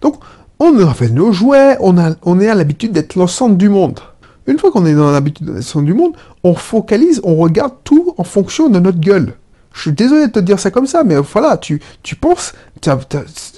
Donc, 0.01 0.17
on 0.61 0.79
a 0.87 0.95
fait 0.95 1.09
nos 1.09 1.33
jouets, 1.33 1.77
on, 1.81 1.99
a, 1.99 2.15
on 2.23 2.39
est 2.39 2.49
à 2.49 2.55
l'habitude 2.55 2.93
d'être 2.93 3.17
l'ensemble 3.17 3.57
du 3.57 3.71
monde. 3.71 3.99
Une 4.47 4.59
fois 4.59 4.71
qu'on 4.71 4.85
est 4.85 4.95
dans 4.95 5.11
l'habitude 5.11 5.49
du 5.49 5.95
monde, 5.95 6.13
on 6.45 6.55
focalise, 6.55 7.21
on 7.25 7.37
regarde 7.37 7.73
tout 7.83 8.15
en 8.19 8.25
fonction 8.25 8.69
de 8.69 8.79
notre 8.79 9.01
gueule. 9.01 9.35
Je 9.73 9.83
suis 9.83 9.93
désolé 9.93 10.27
de 10.27 10.33
te 10.33 10.41
dire 10.41 10.59
ça 10.59 10.71
comme 10.71 10.87
ça, 10.87 11.05
mais 11.05 11.17
voilà, 11.17 11.57
tu, 11.57 11.81
penses, 12.21 12.53
Je 12.85 12.91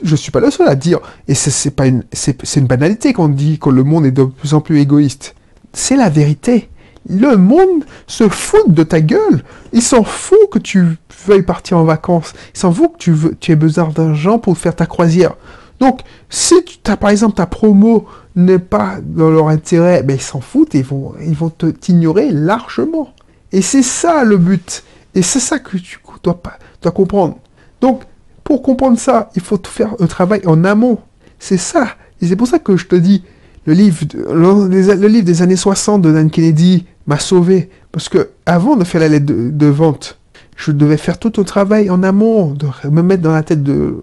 je 0.02 0.16
suis 0.16 0.30
pas 0.30 0.40
le 0.40 0.50
seul 0.50 0.68
à 0.68 0.74
dire, 0.74 1.00
et 1.26 1.34
c'est 1.34 1.80
une, 1.80 2.04
c'est 2.12 2.56
une 2.56 2.66
banalité 2.66 3.12
qu'on 3.12 3.28
dit 3.28 3.58
que 3.58 3.70
le 3.70 3.82
monde 3.82 4.06
est 4.06 4.10
de 4.10 4.24
plus 4.24 4.54
en 4.54 4.60
plus 4.60 4.78
égoïste. 4.78 5.34
C'est 5.72 5.96
la 5.96 6.10
vérité. 6.10 6.68
Le 7.08 7.36
monde 7.36 7.84
se 8.06 8.28
fout 8.28 8.68
de 8.68 8.82
ta 8.84 9.00
gueule. 9.00 9.42
Il 9.72 9.82
s'en 9.82 10.04
fout 10.04 10.38
que 10.52 10.58
tu 10.58 10.84
veuilles 11.26 11.42
partir 11.42 11.78
en 11.78 11.84
vacances. 11.84 12.32
Il 12.54 12.58
s'en 12.58 12.72
fout 12.72 12.92
que 12.92 12.98
tu, 12.98 13.12
veux, 13.12 13.34
tu 13.40 13.52
aies 13.52 13.56
besoin 13.56 13.88
d'argent 13.88 14.38
pour 14.38 14.56
faire 14.56 14.76
ta 14.76 14.86
croisière. 14.86 15.34
Donc, 15.82 16.02
si 16.30 16.62
tu 16.62 16.78
as, 16.92 16.96
par 16.96 17.10
exemple, 17.10 17.34
ta 17.34 17.46
promo 17.46 18.06
n'est 18.36 18.60
pas 18.60 18.98
dans 19.02 19.30
leur 19.30 19.48
intérêt, 19.48 20.04
ben, 20.04 20.14
ils 20.14 20.22
s'en 20.22 20.40
foutent 20.40 20.76
et 20.76 20.78
ils 20.78 20.84
vont, 20.84 21.12
ils 21.20 21.72
t'ignorer 21.72 22.30
largement. 22.30 23.12
Et 23.50 23.62
c'est 23.62 23.82
ça 23.82 24.22
le 24.22 24.36
but. 24.36 24.84
Et 25.16 25.22
c'est 25.22 25.40
ça 25.40 25.58
que 25.58 25.76
tu 25.76 25.98
dois, 26.22 26.40
pas, 26.40 26.56
comprendre. 26.92 27.36
Donc, 27.80 28.02
pour 28.44 28.62
comprendre 28.62 28.96
ça, 28.96 29.30
il 29.34 29.42
faut 29.42 29.60
faire 29.66 29.96
un 29.98 30.06
travail 30.06 30.42
en 30.46 30.62
amont. 30.62 31.00
C'est 31.40 31.56
ça. 31.56 31.88
Et 32.20 32.28
c'est 32.28 32.36
pour 32.36 32.46
ça 32.46 32.60
que 32.60 32.76
je 32.76 32.86
te 32.86 32.94
dis, 32.94 33.24
le 33.66 33.72
livre, 33.72 34.06
le, 34.14 35.08
livre 35.08 35.24
des 35.24 35.42
années 35.42 35.56
60 35.56 36.00
de 36.00 36.12
Dan 36.12 36.30
Kennedy 36.30 36.86
m'a 37.08 37.18
sauvé. 37.18 37.70
Parce 37.90 38.08
que 38.08 38.30
avant 38.46 38.76
de 38.76 38.84
faire 38.84 39.00
la 39.00 39.08
lettre 39.08 39.26
de, 39.26 39.66
vente, 39.66 40.20
je 40.64 40.70
devais 40.70 40.96
faire 40.96 41.18
tout 41.18 41.32
un 41.38 41.44
travail 41.44 41.90
en 41.90 42.02
amont, 42.04 42.52
de 42.52 42.68
me 42.88 43.02
mettre 43.02 43.22
dans 43.22 43.32
la 43.32 43.42
tête 43.42 43.64
de, 43.64 43.96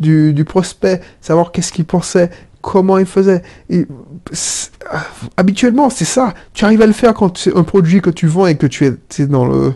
du, 0.00 0.44
prospect, 0.44 1.00
savoir 1.20 1.52
qu'est-ce 1.52 1.72
qu'il 1.72 1.84
pensait, 1.84 2.30
comment 2.60 2.98
il 2.98 3.06
faisait. 3.06 3.42
Et, 3.68 3.86
habituellement, 5.36 5.88
c'est 5.88 6.04
ça. 6.04 6.34
Tu 6.54 6.64
arrives 6.64 6.82
à 6.82 6.86
le 6.86 6.92
faire 6.92 7.14
quand 7.14 7.38
c'est 7.38 7.56
un 7.56 7.62
produit 7.62 8.00
que 8.00 8.10
tu 8.10 8.26
vends 8.26 8.46
et 8.46 8.56
que 8.56 8.66
tu 8.66 8.84
es, 8.84 9.26
dans, 9.26 9.46
le, 9.46 9.72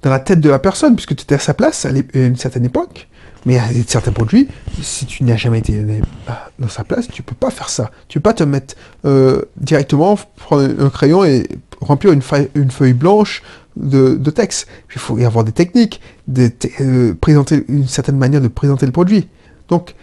dans 0.00 0.10
la 0.10 0.18
tête 0.18 0.40
de 0.40 0.48
la 0.48 0.58
personne, 0.58 0.94
puisque 0.94 1.14
tu 1.14 1.24
étais 1.24 1.34
à 1.34 1.40
sa 1.40 1.52
place 1.52 1.84
à 1.84 1.90
une 2.14 2.36
certaine 2.36 2.64
époque. 2.64 3.08
Mais 3.44 3.58
a 3.58 3.64
certains 3.86 4.10
produits, 4.10 4.48
si 4.82 5.06
tu 5.06 5.22
n'as 5.22 5.36
jamais 5.36 5.60
été 5.60 5.80
bah, 6.26 6.50
dans 6.58 6.68
sa 6.68 6.82
place, 6.82 7.06
tu 7.06 7.22
peux 7.22 7.36
pas 7.36 7.50
faire 7.50 7.68
ça. 7.68 7.92
Tu 8.08 8.18
peux 8.18 8.22
pas 8.22 8.32
te 8.32 8.42
mettre 8.42 8.74
euh, 9.04 9.42
directement, 9.56 10.18
prendre 10.34 10.64
un 10.82 10.90
crayon 10.90 11.22
et 11.22 11.46
remplir 11.80 12.12
une 12.12 12.70
feuille 12.70 12.92
blanche 12.92 13.44
de, 13.76 14.30
texte. 14.30 14.66
Il 14.94 15.00
faut 15.00 15.18
y 15.18 15.24
avoir 15.24 15.44
des 15.44 15.52
techniques, 15.52 16.00
de 16.28 16.50
euh, 16.80 17.14
présenter 17.20 17.64
une 17.68 17.86
certaine 17.86 18.16
manière 18.16 18.40
de 18.40 18.48
présenter 18.48 18.86
le 18.86 18.92
produit. 18.92 19.28
Donc, 19.68 19.94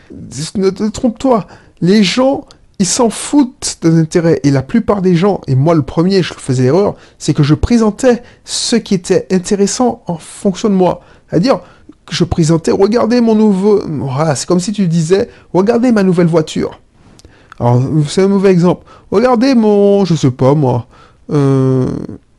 ne 0.56 0.70
te 0.70 0.90
trompe-toi. 0.90 1.48
Les 1.82 2.04
gens, 2.04 2.46
ils 2.80 2.86
s'en 2.86 3.10
foutent 3.10 3.78
de 3.82 3.90
l'intérêt. 3.90 4.40
Et 4.44 4.52
la 4.52 4.62
plupart 4.62 5.02
des 5.02 5.16
gens, 5.16 5.42
et 5.48 5.56
moi 5.56 5.76
le 5.76 5.82
premier, 5.82 6.24
je 6.24 6.34
faisais 6.34 6.64
l'erreur, 6.64 6.96
c'est 7.18 7.34
que 7.34 7.44
je 7.44 7.54
présentais 7.54 8.24
ce 8.46 8.76
qui 8.76 8.94
était 8.94 9.28
intéressant 9.32 10.04
en 10.08 10.18
fonction 10.18 10.70
de 10.70 10.76
moi. 10.76 11.02
C'est-à-dire, 11.30 11.62
je 12.12 12.24
présentais, 12.24 12.72
regardez 12.72 13.22
mon 13.22 13.36
nouveau... 13.36 13.82
Voilà, 13.88 14.36
c'est 14.36 14.48
comme 14.48 14.60
si 14.60 14.72
tu 14.72 14.88
disais, 14.88 15.30
regardez 15.54 15.92
ma 15.92 16.04
nouvelle 16.04 16.28
voiture. 16.28 16.80
Alors, 17.60 17.82
c'est 18.08 18.24
un 18.24 18.28
mauvais 18.28 18.52
exemple. 18.52 18.86
Regardez 19.12 19.56
mon... 19.56 20.06
Je 20.06 20.16
sais 20.16 20.32
pas, 20.32 20.54
moi. 20.54 20.88
Euh, 21.32 21.88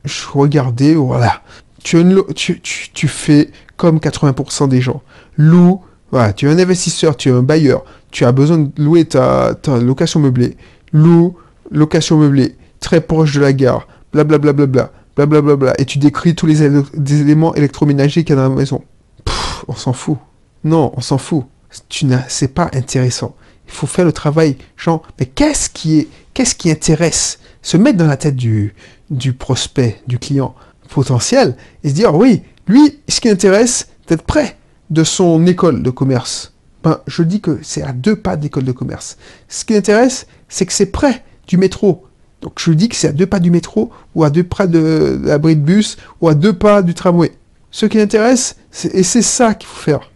je 0.05 0.27
regardais, 0.33 0.95
voilà. 0.95 1.43
Tu, 1.83 3.09
fais 3.09 3.51
comme 3.77 3.99
80% 3.99 4.69
des 4.69 4.81
gens. 4.81 5.03
Loue, 5.37 5.83
voilà, 6.11 6.33
tu 6.33 6.47
es 6.47 6.51
un 6.51 6.59
investisseur, 6.59 7.17
tu 7.17 7.29
es 7.29 7.33
un 7.33 7.43
bailleur, 7.43 7.85
tu 8.11 8.25
as 8.25 8.33
besoin 8.33 8.59
de 8.59 8.71
louer 8.83 9.05
ta, 9.05 9.55
location 9.67 10.21
meublée. 10.21 10.57
Loue, 10.93 11.37
location 11.71 12.17
meublée, 12.19 12.57
très 12.81 13.01
proche 13.01 13.35
de 13.35 13.41
la 13.41 13.53
gare, 13.53 13.87
blablabla, 14.13 14.53
blablabla, 14.53 15.43
bla, 15.43 15.57
bla, 15.57 15.75
et 15.79 15.85
tu 15.85 15.99
décris 15.99 16.35
tous 16.35 16.47
les, 16.47 16.63
éléments 16.63 17.55
électroménagers 17.55 18.25
qu'il 18.25 18.37
y 18.37 18.39
a 18.39 18.43
dans 18.43 18.49
la 18.49 18.55
maison 18.55 18.83
on 19.69 19.75
s'en 19.75 19.93
fout. 19.93 20.19
Non, 20.63 20.93
on 20.97 21.01
s'en 21.01 21.19
fout. 21.19 21.45
Tu 21.89 22.07
c'est 22.29 22.55
pas 22.55 22.71
intéressant. 22.73 23.35
Il 23.67 23.73
faut 23.73 23.87
faire 23.87 24.05
le 24.05 24.13
travail, 24.13 24.57
genre, 24.77 25.03
mais 25.19 25.27
qu'est-ce 25.27 25.71
qui 25.71 26.01
est, 26.01 26.09
qu'est-ce 26.35 26.55
qui 26.55 26.71
intéresse? 26.71 27.39
Se 27.63 27.77
mettre 27.77 27.99
dans 27.99 28.07
la 28.07 28.17
tête 28.17 28.37
du, 28.37 28.75
du 29.11 29.33
prospect, 29.33 30.01
du 30.07 30.19
client 30.19 30.55
potentiel, 30.89 31.57
et 31.83 31.91
se 31.91 31.95
dire, 31.95 32.15
oui, 32.15 32.43
lui, 32.67 33.01
ce 33.09 33.21
qui 33.21 33.29
intéresse, 33.29 33.89
d'être 34.07 34.23
près 34.23 34.57
de 34.91 35.05
son 35.05 35.47
école 35.47 35.83
de 35.83 35.91
commerce. 35.91 36.53
Ben, 36.83 37.01
je 37.07 37.23
dis 37.23 37.41
que 37.41 37.59
c'est 37.63 37.83
à 37.83 37.93
deux 37.93 38.17
pas 38.17 38.37
d'école 38.37 38.65
de 38.65 38.73
commerce. 38.73 39.17
Ce 39.49 39.65
qui 39.65 39.75
intéresse, 39.75 40.27
c'est 40.49 40.67
que 40.67 40.73
c'est 40.73 40.87
près 40.87 41.25
du 41.49 41.57
métro. 41.57 42.07
Donc 42.43 42.59
je 42.59 42.73
dis 42.73 42.91
que 42.91 42.97
c'est 42.97 43.09
à 43.09 43.13
deux 43.13 43.27
pas 43.27 43.41
du 43.41 43.51
métro, 43.51 43.91
ou 44.15 44.23
à 44.23 44.31
deux 44.31 44.45
pas 44.45 44.67
de, 44.67 45.19
l'abri 45.25 45.57
de 45.57 45.63
bus, 45.63 45.97
ou 46.21 46.29
à 46.29 46.35
deux 46.35 46.53
pas 46.53 46.83
du 46.83 46.93
tramway. 46.93 47.33
Ce 47.71 47.87
qui 47.87 47.99
intéresse, 47.99 48.57
et 48.93 49.03
c'est 49.03 49.23
ça 49.23 49.55
qu'il 49.55 49.67
faut 49.67 49.81
faire. 49.81 50.11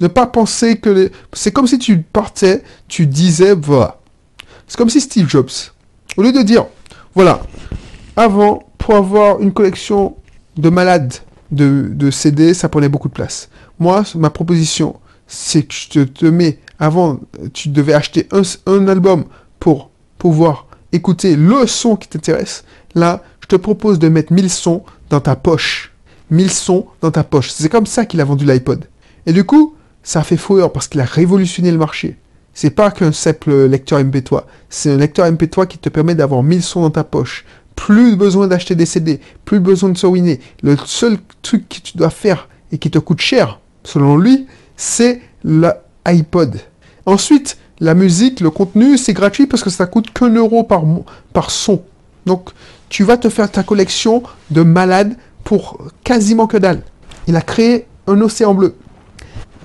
Ne 0.00 0.08
pas 0.08 0.26
penser 0.26 0.78
que. 0.78 1.10
C'est 1.32 1.52
comme 1.52 1.66
si 1.66 1.78
tu 1.78 1.98
partais, 2.00 2.62
tu 2.88 3.06
disais, 3.06 3.54
voilà. 3.54 4.00
C'est 4.66 4.76
comme 4.76 4.90
si 4.90 5.00
Steve 5.00 5.28
Jobs, 5.28 5.50
au 6.16 6.22
lieu 6.22 6.32
de 6.32 6.42
dire, 6.42 6.66
voilà, 7.14 7.42
avant, 8.18 8.64
pour 8.78 8.96
avoir 8.96 9.40
une 9.40 9.52
collection 9.52 10.16
de 10.56 10.70
malades 10.70 11.14
de, 11.52 12.10
CD, 12.10 12.52
ça 12.52 12.68
prenait 12.68 12.88
beaucoup 12.88 13.06
de 13.08 13.12
place. 13.12 13.48
Moi, 13.78 14.02
ma 14.16 14.28
proposition, 14.28 14.96
c'est 15.28 15.62
que 15.62 15.72
je 15.72 16.02
te, 16.02 16.26
mets, 16.26 16.58
avant, 16.80 17.20
tu 17.52 17.68
devais 17.68 17.94
acheter 17.94 18.28
un, 18.66 18.88
album 18.88 19.24
pour 19.60 19.90
pouvoir 20.18 20.66
écouter 20.90 21.36
le 21.36 21.64
son 21.68 21.94
qui 21.94 22.08
t'intéresse. 22.08 22.64
Là, 22.96 23.22
je 23.40 23.46
te 23.46 23.56
propose 23.56 24.00
de 24.00 24.08
mettre 24.08 24.32
1000 24.32 24.50
sons 24.50 24.82
dans 25.10 25.20
ta 25.20 25.36
poche. 25.36 25.92
1000 26.32 26.50
sons 26.50 26.86
dans 27.00 27.12
ta 27.12 27.22
poche. 27.22 27.50
C'est 27.50 27.68
comme 27.68 27.86
ça 27.86 28.04
qu'il 28.04 28.20
a 28.20 28.24
vendu 28.24 28.44
l'iPod. 28.44 28.84
Et 29.26 29.32
du 29.32 29.44
coup, 29.44 29.76
ça 30.02 30.20
a 30.20 30.22
fait 30.24 30.36
fureur 30.36 30.72
parce 30.72 30.88
qu'il 30.88 31.00
a 31.00 31.04
révolutionné 31.04 31.70
le 31.70 31.78
marché. 31.78 32.16
C'est 32.60 32.70
pas 32.70 32.90
qu'un 32.90 33.12
simple 33.12 33.66
lecteur 33.66 34.00
MP3. 34.00 34.42
C'est 34.68 34.90
un 34.90 34.96
lecteur 34.96 35.30
MP3 35.30 35.68
qui 35.68 35.78
te 35.78 35.88
permet 35.88 36.16
d'avoir 36.16 36.42
1000 36.42 36.60
sons 36.64 36.82
dans 36.82 36.90
ta 36.90 37.04
poche. 37.04 37.44
Plus 37.78 38.16
besoin 38.16 38.48
d'acheter 38.48 38.74
des 38.74 38.86
CD, 38.86 39.20
plus 39.44 39.60
besoin 39.60 39.90
de 39.90 39.96
se 39.96 40.06
ruiner. 40.06 40.40
Le 40.62 40.76
seul 40.84 41.18
truc 41.42 41.68
que 41.68 41.80
tu 41.80 41.96
dois 41.96 42.10
faire 42.10 42.48
et 42.72 42.78
qui 42.78 42.90
te 42.90 42.98
coûte 42.98 43.20
cher, 43.20 43.60
selon 43.84 44.16
lui, 44.16 44.46
c'est 44.76 45.22
l'iPod. 45.44 46.60
Ensuite, 47.06 47.56
la 47.80 47.94
musique, 47.94 48.40
le 48.40 48.50
contenu, 48.50 48.98
c'est 48.98 49.12
gratuit 49.12 49.46
parce 49.46 49.62
que 49.62 49.70
ça 49.70 49.86
coûte 49.86 50.12
qu'un 50.12 50.34
euro 50.34 50.64
par, 50.64 50.82
par 51.32 51.50
son. 51.50 51.82
Donc, 52.26 52.50
tu 52.88 53.04
vas 53.04 53.16
te 53.16 53.28
faire 53.28 53.50
ta 53.50 53.62
collection 53.62 54.22
de 54.50 54.62
malades 54.62 55.16
pour 55.44 55.78
quasiment 56.02 56.46
que 56.46 56.56
dalle. 56.56 56.82
Il 57.28 57.36
a 57.36 57.42
créé 57.42 57.86
un 58.06 58.20
océan 58.20 58.54
bleu. 58.54 58.74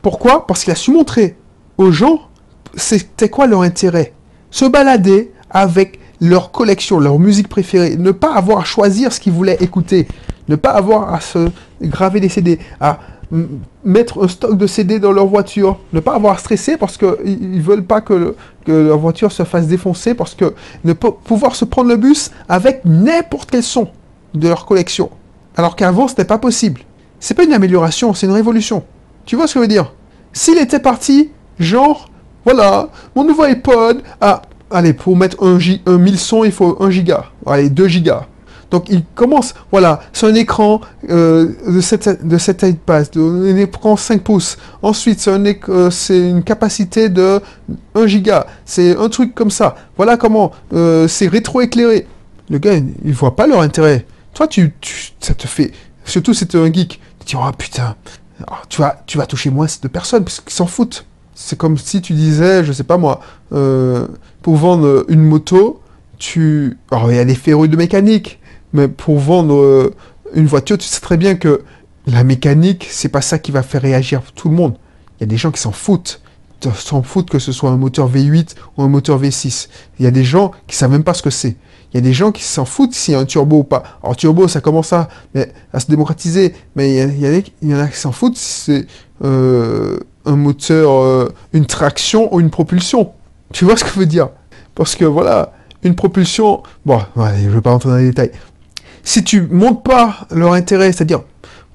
Pourquoi? 0.01 0.45
Parce 0.45 0.63
qu'il 0.63 0.71
a 0.71 0.75
su 0.75 0.91
montrer 0.91 1.35
aux 1.77 1.91
gens 1.91 2.29
c'était 2.75 3.29
quoi 3.29 3.47
leur 3.47 3.61
intérêt. 3.61 4.13
Se 4.51 4.65
balader 4.65 5.31
avec 5.49 5.99
leur 6.23 6.51
collection, 6.51 6.99
leur 6.99 7.19
musique 7.19 7.49
préférée, 7.49 7.97
ne 7.97 8.11
pas 8.11 8.33
avoir 8.33 8.59
à 8.59 8.63
choisir 8.63 9.11
ce 9.11 9.19
qu'ils 9.19 9.33
voulaient 9.33 9.57
écouter, 9.59 10.07
ne 10.47 10.55
pas 10.55 10.69
avoir 10.69 11.13
à 11.13 11.19
se 11.19 11.49
graver 11.81 12.21
des 12.21 12.29
CD, 12.29 12.59
à 12.79 12.99
mettre 13.83 14.23
un 14.23 14.29
stock 14.29 14.57
de 14.57 14.65
CD 14.65 14.99
dans 14.99 15.11
leur 15.11 15.25
voiture, 15.25 15.79
ne 15.91 15.99
pas 15.99 16.15
avoir 16.15 16.35
à 16.35 16.37
stresser 16.37 16.77
parce 16.77 16.97
qu'ils 16.97 17.57
ne 17.57 17.61
veulent 17.61 17.83
pas 17.83 17.99
que, 17.99 18.35
leur 18.67 18.97
voiture 18.99 19.33
se 19.33 19.43
fasse 19.43 19.67
défoncer, 19.67 20.13
parce 20.13 20.33
que 20.33 20.53
ne 20.85 20.93
pas 20.93 21.11
pouvoir 21.11 21.55
se 21.55 21.65
prendre 21.65 21.89
le 21.89 21.97
bus 21.97 22.31
avec 22.47 22.85
n'importe 22.85 23.51
quel 23.51 23.63
son 23.63 23.89
de 24.33 24.47
leur 24.47 24.65
collection. 24.65 25.09
Alors 25.57 25.75
qu'avant, 25.75 26.07
c'était 26.07 26.23
pas 26.23 26.37
possible. 26.37 26.81
C'est 27.19 27.33
pas 27.33 27.43
une 27.43 27.53
amélioration, 27.53 28.13
c'est 28.13 28.27
une 28.27 28.31
révolution. 28.31 28.83
Tu 29.25 29.35
vois 29.35 29.47
ce 29.47 29.55
que 29.55 29.59
je 29.59 29.63
veux 29.63 29.67
dire? 29.67 29.91
S'il 30.31 30.57
était 30.57 30.79
parti, 30.79 31.31
genre, 31.59 32.09
voilà, 32.45 32.87
mon 33.13 33.25
nouveau 33.25 33.43
iPod, 33.43 34.01
ah, 34.21 34.41
allez, 34.73 34.93
pour 34.93 35.15
mettre 35.15 35.41
un, 35.43 35.57
un 35.85 35.97
1000 35.97 36.19
sons, 36.19 36.43
il 36.43 36.51
faut 36.51 36.77
1 36.81 36.89
giga. 36.89 37.25
Allez, 37.45 37.69
2 37.69 37.87
gigas. 37.87 38.27
Donc 38.73 38.89
il 38.89 39.03
commence, 39.13 39.53
voilà, 39.71 39.99
c'est 40.13 40.25
un 40.25 40.33
écran 40.33 40.81
euh, 41.07 41.51
de 41.67 41.79
cette 41.79 42.25
de 42.27 42.37
cette 42.39 42.63
iPad, 42.63 43.07
un 43.15 43.55
écran 43.55 43.95
5 43.95 44.23
pouces. 44.23 44.57
Ensuite, 44.81 45.19
c'est 45.19 45.29
un 45.29 45.45
euh, 45.45 45.91
une 46.09 46.43
capacité 46.43 47.07
de 47.07 47.39
1 47.93 48.07
giga. 48.07 48.47
C'est 48.65 48.97
un 48.97 49.09
truc 49.09 49.35
comme 49.35 49.51
ça. 49.51 49.75
Voilà 49.95 50.17
comment 50.17 50.51
euh, 50.73 51.07
c'est 51.07 51.27
rétro-éclairé. 51.27 52.07
Le 52.49 52.57
gars, 52.57 52.73
il 53.05 53.13
voit 53.13 53.35
pas 53.35 53.45
leur 53.45 53.61
intérêt. 53.61 54.07
Toi, 54.33 54.47
tu, 54.47 54.73
ça 55.19 55.35
te 55.35 55.47
fait. 55.47 55.71
Surtout 56.03 56.33
si 56.33 56.43
es 56.43 56.55
un 56.55 56.73
geek, 56.73 56.99
tu 57.19 57.25
te 57.25 57.29
dis, 57.29 57.35
oh 57.35 57.51
putain, 57.55 57.95
oh, 58.49 58.55
tu, 58.69 58.81
vas, 58.81 59.03
tu 59.05 59.19
vas 59.19 59.27
toucher 59.27 59.51
moins 59.51 59.67
de 59.83 59.87
personnes 59.87 60.23
parce 60.23 60.41
qu'ils 60.41 60.51
s'en 60.51 60.65
foutent. 60.65 61.05
C'est 61.35 61.57
comme 61.57 61.77
si 61.77 62.01
tu 62.01 62.13
disais, 62.13 62.63
je 62.63 62.71
sais 62.71 62.83
pas 62.83 62.97
moi, 62.97 63.21
euh, 63.53 64.07
pour 64.41 64.55
vendre 64.55 65.05
une 65.07 65.23
moto, 65.23 65.81
tu. 66.19 66.77
Alors, 66.91 67.11
il 67.11 67.15
y 67.15 67.19
a 67.19 67.25
des 67.25 67.35
férus 67.35 67.69
de 67.69 67.75
mécanique, 67.75 68.39
mais 68.71 68.87
pour 68.87 69.19
vendre 69.19 69.55
euh, 69.55 69.93
une 70.35 70.45
voiture, 70.45 70.77
tu 70.77 70.85
sais 70.85 71.01
très 71.01 71.17
bien 71.17 71.35
que 71.35 71.61
la 72.05 72.23
mécanique, 72.23 72.87
c'est 72.89 73.09
pas 73.09 73.21
ça 73.21 73.39
qui 73.39 73.51
va 73.51 73.63
faire 73.63 73.81
réagir 73.81 74.21
tout 74.35 74.49
le 74.49 74.55
monde. 74.55 74.75
Il 75.19 75.21
y 75.21 75.25
a 75.25 75.27
des 75.27 75.37
gens 75.37 75.51
qui 75.51 75.61
s'en 75.61 75.71
foutent. 75.71 76.21
S'en 76.75 77.03
foutent 77.03 77.29
que 77.29 77.39
ce 77.39 77.51
soit 77.51 77.71
un 77.71 77.77
moteur 77.77 78.09
V8 78.09 78.55
ou 78.77 78.83
un 78.83 78.87
moteur 78.87 79.21
V6. 79.21 79.67
Il 79.99 80.05
y 80.05 80.07
a 80.07 80.11
des 80.11 80.23
gens 80.23 80.51
qui 80.67 80.77
savent 80.77 80.91
même 80.91 81.03
pas 81.03 81.13
ce 81.13 81.21
que 81.21 81.29
c'est. 81.29 81.57
Il 81.93 81.97
y 81.97 81.99
a 81.99 82.01
des 82.01 82.13
gens 82.13 82.31
qui 82.31 82.43
s'en 82.43 82.65
foutent 82.65 82.93
s'il 82.93 83.13
y 83.13 83.17
a 83.17 83.19
un 83.19 83.25
turbo 83.25 83.59
ou 83.59 83.63
pas. 83.63 83.83
Alors 84.01 84.15
turbo, 84.15 84.47
ça 84.47 84.61
commence 84.61 84.93
à, 84.93 85.09
se 85.35 85.85
démocratiser, 85.87 86.53
mais 86.75 86.95
il 86.95 87.69
y, 87.69 87.73
en 87.73 87.79
a 87.79 87.87
qui 87.87 87.97
s'en 87.97 88.11
foutent 88.11 88.37
si 88.37 88.61
c'est 88.61 88.87
euh, 89.23 89.99
un 90.25 90.35
moteur, 90.35 90.91
euh, 90.91 91.31
une 91.53 91.67
traction 91.67 92.33
ou 92.33 92.39
une 92.39 92.49
propulsion. 92.49 93.11
Tu 93.51 93.63
vois 93.65 93.77
ce 93.77 93.83
que 93.83 93.91
je 93.91 93.99
veux 93.99 94.07
dire? 94.07 94.29
Parce 94.73 94.95
que 94.95 95.05
voilà, 95.05 95.53
une 95.83 95.93
propulsion, 95.95 96.63
bon, 96.85 96.99
je 97.15 97.49
vais 97.49 97.61
pas 97.61 97.71
rentrer 97.71 97.89
dans 97.89 97.97
les 97.97 98.07
détails. 98.07 98.31
Si 99.03 99.23
tu 99.23 99.41
montes 99.41 99.83
pas 99.83 100.27
leur 100.31 100.53
intérêt, 100.53 100.91
c'est-à-dire, 100.91 101.21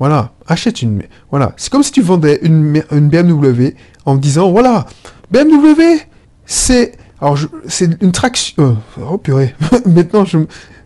voilà, 0.00 0.32
achète 0.46 0.82
une, 0.82 1.02
voilà, 1.30 1.52
c'est 1.56 1.70
comme 1.70 1.82
si 1.82 1.92
tu 1.92 2.02
vendais 2.02 2.40
une, 2.42 2.82
une 2.90 3.08
BMW 3.08 3.74
en 4.04 4.16
disant, 4.16 4.50
voilà, 4.50 4.86
BMW, 5.30 6.00
c'est, 6.46 6.96
alors 7.20 7.38
c'est 7.66 8.00
une 8.00 8.12
traction, 8.12 8.54
euh, 8.58 8.74
oh 9.10 9.18
purée, 9.18 9.54
maintenant 9.86 10.24
je, 10.24 10.38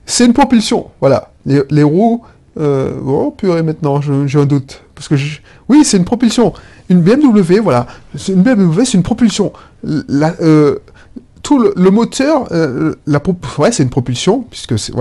c'est 0.07 0.25
une 0.25 0.33
propulsion, 0.33 0.89
voilà, 1.01 1.33
les, 1.47 1.83
roues, 1.83 2.23
euh, 2.59 2.99
oh 3.05 3.31
purée 3.37 3.63
maintenant, 3.63 4.01
j'ai 4.01 4.39
un 4.39 4.47
doute, 4.47 4.83
parce 4.95 5.09
que 5.09 5.15
oui, 5.69 5.85
c'est 5.85 5.97
une 5.97 6.05
propulsion, 6.05 6.53
une 6.89 7.03
BMW, 7.03 7.61
voilà, 7.63 7.87
une 8.29 8.43
BMW, 8.43 8.85
c'est 8.85 8.95
une 8.95 9.03
propulsion, 9.03 9.53
euh, 9.85 10.79
tout 11.43 11.59
le, 11.59 11.91
moteur, 11.91 12.49
la 13.07 13.21
ouais, 13.59 13.73
c'est 13.73 13.83
une 13.83 13.91
propulsion, 13.91 14.43
puisque 14.49 14.79
c'est 14.79 14.93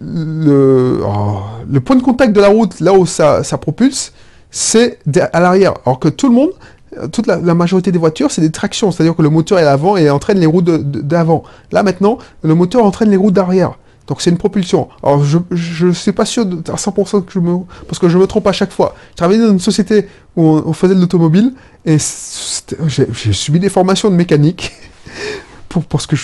le, 0.00 1.00
oh, 1.06 1.40
le 1.70 1.80
point 1.80 1.96
de 1.96 2.02
contact 2.02 2.32
de 2.32 2.40
la 2.40 2.48
route, 2.48 2.80
là 2.80 2.94
où 2.94 3.06
ça, 3.06 3.44
ça 3.44 3.58
propulse, 3.58 4.12
c'est 4.50 4.98
à 5.32 5.40
l'arrière. 5.40 5.74
Alors 5.84 5.98
que 5.98 6.08
tout 6.08 6.28
le 6.28 6.34
monde, 6.34 6.50
toute 7.10 7.26
la, 7.26 7.38
majorité 7.54 7.92
des 7.92 7.98
voitures, 7.98 8.30
c'est 8.30 8.40
des 8.40 8.50
tractions, 8.50 8.90
c'est-à-dire 8.90 9.16
que 9.16 9.22
le 9.22 9.30
moteur 9.30 9.58
est 9.58 9.62
à 9.62 9.66
l'avant 9.66 9.96
et 9.96 10.10
entraîne 10.10 10.38
les 10.38 10.46
roues 10.46 10.62
d'avant. 10.62 11.42
Là 11.70 11.82
maintenant, 11.82 12.18
le 12.42 12.54
moteur 12.54 12.84
entraîne 12.84 13.10
les 13.10 13.16
roues 13.16 13.30
d'arrière. 13.30 13.78
Donc 14.06 14.20
c'est 14.20 14.30
une 14.30 14.38
propulsion. 14.38 14.88
Alors 15.02 15.24
je 15.24 15.86
ne 15.86 15.92
suis 15.92 16.12
pas 16.12 16.24
sûr 16.24 16.44
de, 16.44 16.56
à 16.70 16.76
100% 16.76 17.24
que 17.24 17.32
je 17.32 17.38
me... 17.38 17.58
Parce 17.86 17.98
que 17.98 18.08
je 18.08 18.18
me 18.18 18.26
trompe 18.26 18.46
à 18.46 18.52
chaque 18.52 18.72
fois. 18.72 18.94
Je 19.12 19.16
travaillais 19.16 19.40
dans 19.40 19.50
une 19.50 19.60
société 19.60 20.08
où 20.36 20.42
on, 20.44 20.72
faisait 20.72 20.94
de 20.94 21.00
l'automobile 21.00 21.54
et 21.84 21.96
j'ai 22.88 23.32
subi 23.32 23.60
des 23.60 23.68
formations 23.68 24.10
de 24.10 24.16
mécanique 24.16 24.72
pour, 25.68 25.84
parce 25.84 26.06
que. 26.06 26.16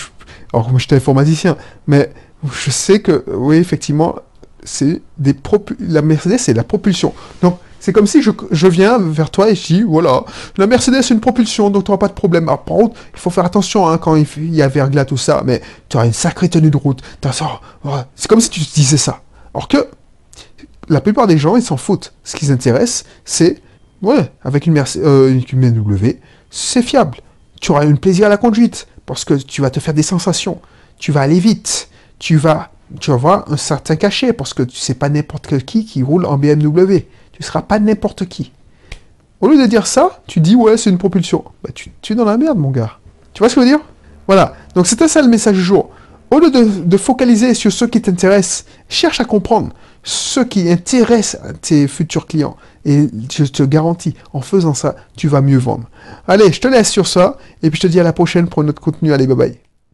Alors 0.52 0.70
moi 0.70 0.78
j'étais 0.78 0.96
informaticien, 0.96 1.56
mais 1.86 2.10
je 2.50 2.70
sais 2.70 3.00
que, 3.00 3.24
oui, 3.28 3.56
effectivement, 3.56 4.16
c'est 4.64 5.02
des 5.18 5.34
la 5.80 6.02
Mercedes, 6.02 6.38
c'est 6.38 6.54
la 6.54 6.64
propulsion. 6.64 7.12
Donc, 7.42 7.58
c'est 7.80 7.92
comme 7.92 8.06
si 8.06 8.22
je, 8.22 8.66
viens 8.66 8.98
vers 8.98 9.30
toi 9.30 9.50
et 9.50 9.54
je 9.54 9.66
dis, 9.66 9.82
voilà, 9.82 10.24
la 10.56 10.66
Mercedes, 10.66 11.02
c'est 11.02 11.14
une 11.14 11.20
propulsion, 11.20 11.70
donc 11.70 11.84
tu 11.84 11.90
n'auras 11.90 11.98
pas 11.98 12.08
de 12.08 12.12
problème. 12.12 12.46
par 12.46 12.62
contre, 12.64 12.98
il 13.14 13.20
faut 13.20 13.30
faire 13.30 13.44
attention 13.44 13.88
hein, 13.88 13.98
quand 13.98 14.16
il, 14.16 14.54
y 14.54 14.62
a 14.62 14.68
verglas, 14.68 15.04
tout 15.04 15.16
ça, 15.16 15.42
mais 15.44 15.62
tu 15.88 15.96
auras 15.96 16.06
une 16.06 16.12
sacrée 16.12 16.48
tenue 16.48 16.70
de 16.70 16.76
route. 16.76 17.02
C'est 18.14 18.28
comme 18.28 18.40
si 18.40 18.50
tu 18.50 18.60
disais 18.60 18.96
ça. 18.96 19.22
Alors 19.54 19.68
que 19.68 19.88
la 20.88 21.00
plupart 21.00 21.26
des 21.26 21.38
gens, 21.38 21.56
ils 21.56 21.62
s'en 21.62 21.76
foutent. 21.76 22.12
Ce 22.24 22.36
qui 22.36 22.46
les 22.46 22.50
intéresse, 22.50 23.04
c'est, 23.24 23.60
ouais, 24.02 24.30
avec 24.42 24.66
une, 24.66 24.82
euh, 24.96 25.30
une 25.30 25.72
BMW, 25.72 26.16
c'est 26.50 26.82
fiable. 26.82 27.18
Tu 27.60 27.72
auras 27.72 27.84
un 27.84 27.94
plaisir 27.94 28.26
à 28.26 28.28
la 28.28 28.36
conduite 28.36 28.86
parce 29.06 29.24
que 29.24 29.34
tu 29.34 29.62
vas 29.62 29.70
te 29.70 29.80
faire 29.80 29.94
des 29.94 30.02
sensations, 30.02 30.60
tu 30.98 31.12
vas 31.12 31.22
aller 31.22 31.40
vite, 31.40 31.88
tu 32.18 32.36
vas, 32.36 32.70
tu 33.00 33.10
un 33.10 33.56
certain 33.56 33.96
cachet, 33.96 34.32
parce 34.32 34.54
que 34.54 34.62
tu 34.62 34.76
sais 34.76 34.94
pas 34.94 35.08
n'importe 35.08 35.58
qui 35.64 35.84
qui 35.84 36.02
roule 36.02 36.26
en 36.26 36.36
BMW. 36.36 37.06
Tu 37.38 37.44
seras 37.44 37.62
pas 37.62 37.78
n'importe 37.78 38.26
qui. 38.26 38.52
Au 39.40 39.48
lieu 39.48 39.56
de 39.56 39.66
dire 39.66 39.86
ça, 39.86 40.20
tu 40.26 40.40
dis 40.40 40.56
ouais, 40.56 40.76
c'est 40.76 40.90
une 40.90 40.98
propulsion. 40.98 41.44
Bah, 41.62 41.70
tu, 41.72 41.90
tu, 42.02 42.12
es 42.12 42.16
dans 42.16 42.24
la 42.24 42.36
merde, 42.36 42.58
mon 42.58 42.70
gars. 42.70 42.98
Tu 43.32 43.38
vois 43.38 43.48
ce 43.48 43.54
que 43.54 43.60
je 43.60 43.66
veux 43.66 43.70
dire? 43.70 43.84
Voilà. 44.26 44.54
Donc 44.74 44.86
c'était 44.86 45.08
ça 45.08 45.22
le 45.22 45.28
message 45.28 45.54
du 45.54 45.62
jour. 45.62 45.90
Au 46.30 46.40
lieu 46.40 46.50
de, 46.50 46.64
de 46.84 46.96
focaliser 46.96 47.54
sur 47.54 47.72
ceux 47.72 47.86
qui 47.86 48.02
t'intéressent, 48.02 48.66
cherche 48.88 49.20
à 49.20 49.24
comprendre 49.24 49.70
ceux 50.02 50.44
qui 50.44 50.70
intéressent 50.70 51.40
tes 51.62 51.86
futurs 51.86 52.26
clients. 52.26 52.56
Et 52.84 53.08
je 53.30 53.44
te 53.44 53.62
garantis, 53.62 54.14
en 54.32 54.40
faisant 54.40 54.74
ça, 54.74 54.96
tu 55.16 55.28
vas 55.28 55.40
mieux 55.40 55.58
vendre. 55.58 55.88
Allez, 56.26 56.52
je 56.52 56.60
te 56.60 56.68
laisse 56.68 56.90
sur 56.90 57.06
ça, 57.06 57.36
et 57.62 57.70
puis 57.70 57.78
je 57.80 57.86
te 57.86 57.92
dis 57.92 58.00
à 58.00 58.04
la 58.04 58.12
prochaine 58.12 58.48
pour 58.48 58.64
notre 58.64 58.80
contenu. 58.80 59.12
Allez, 59.12 59.26
bye 59.26 59.36
bye. 59.36 59.58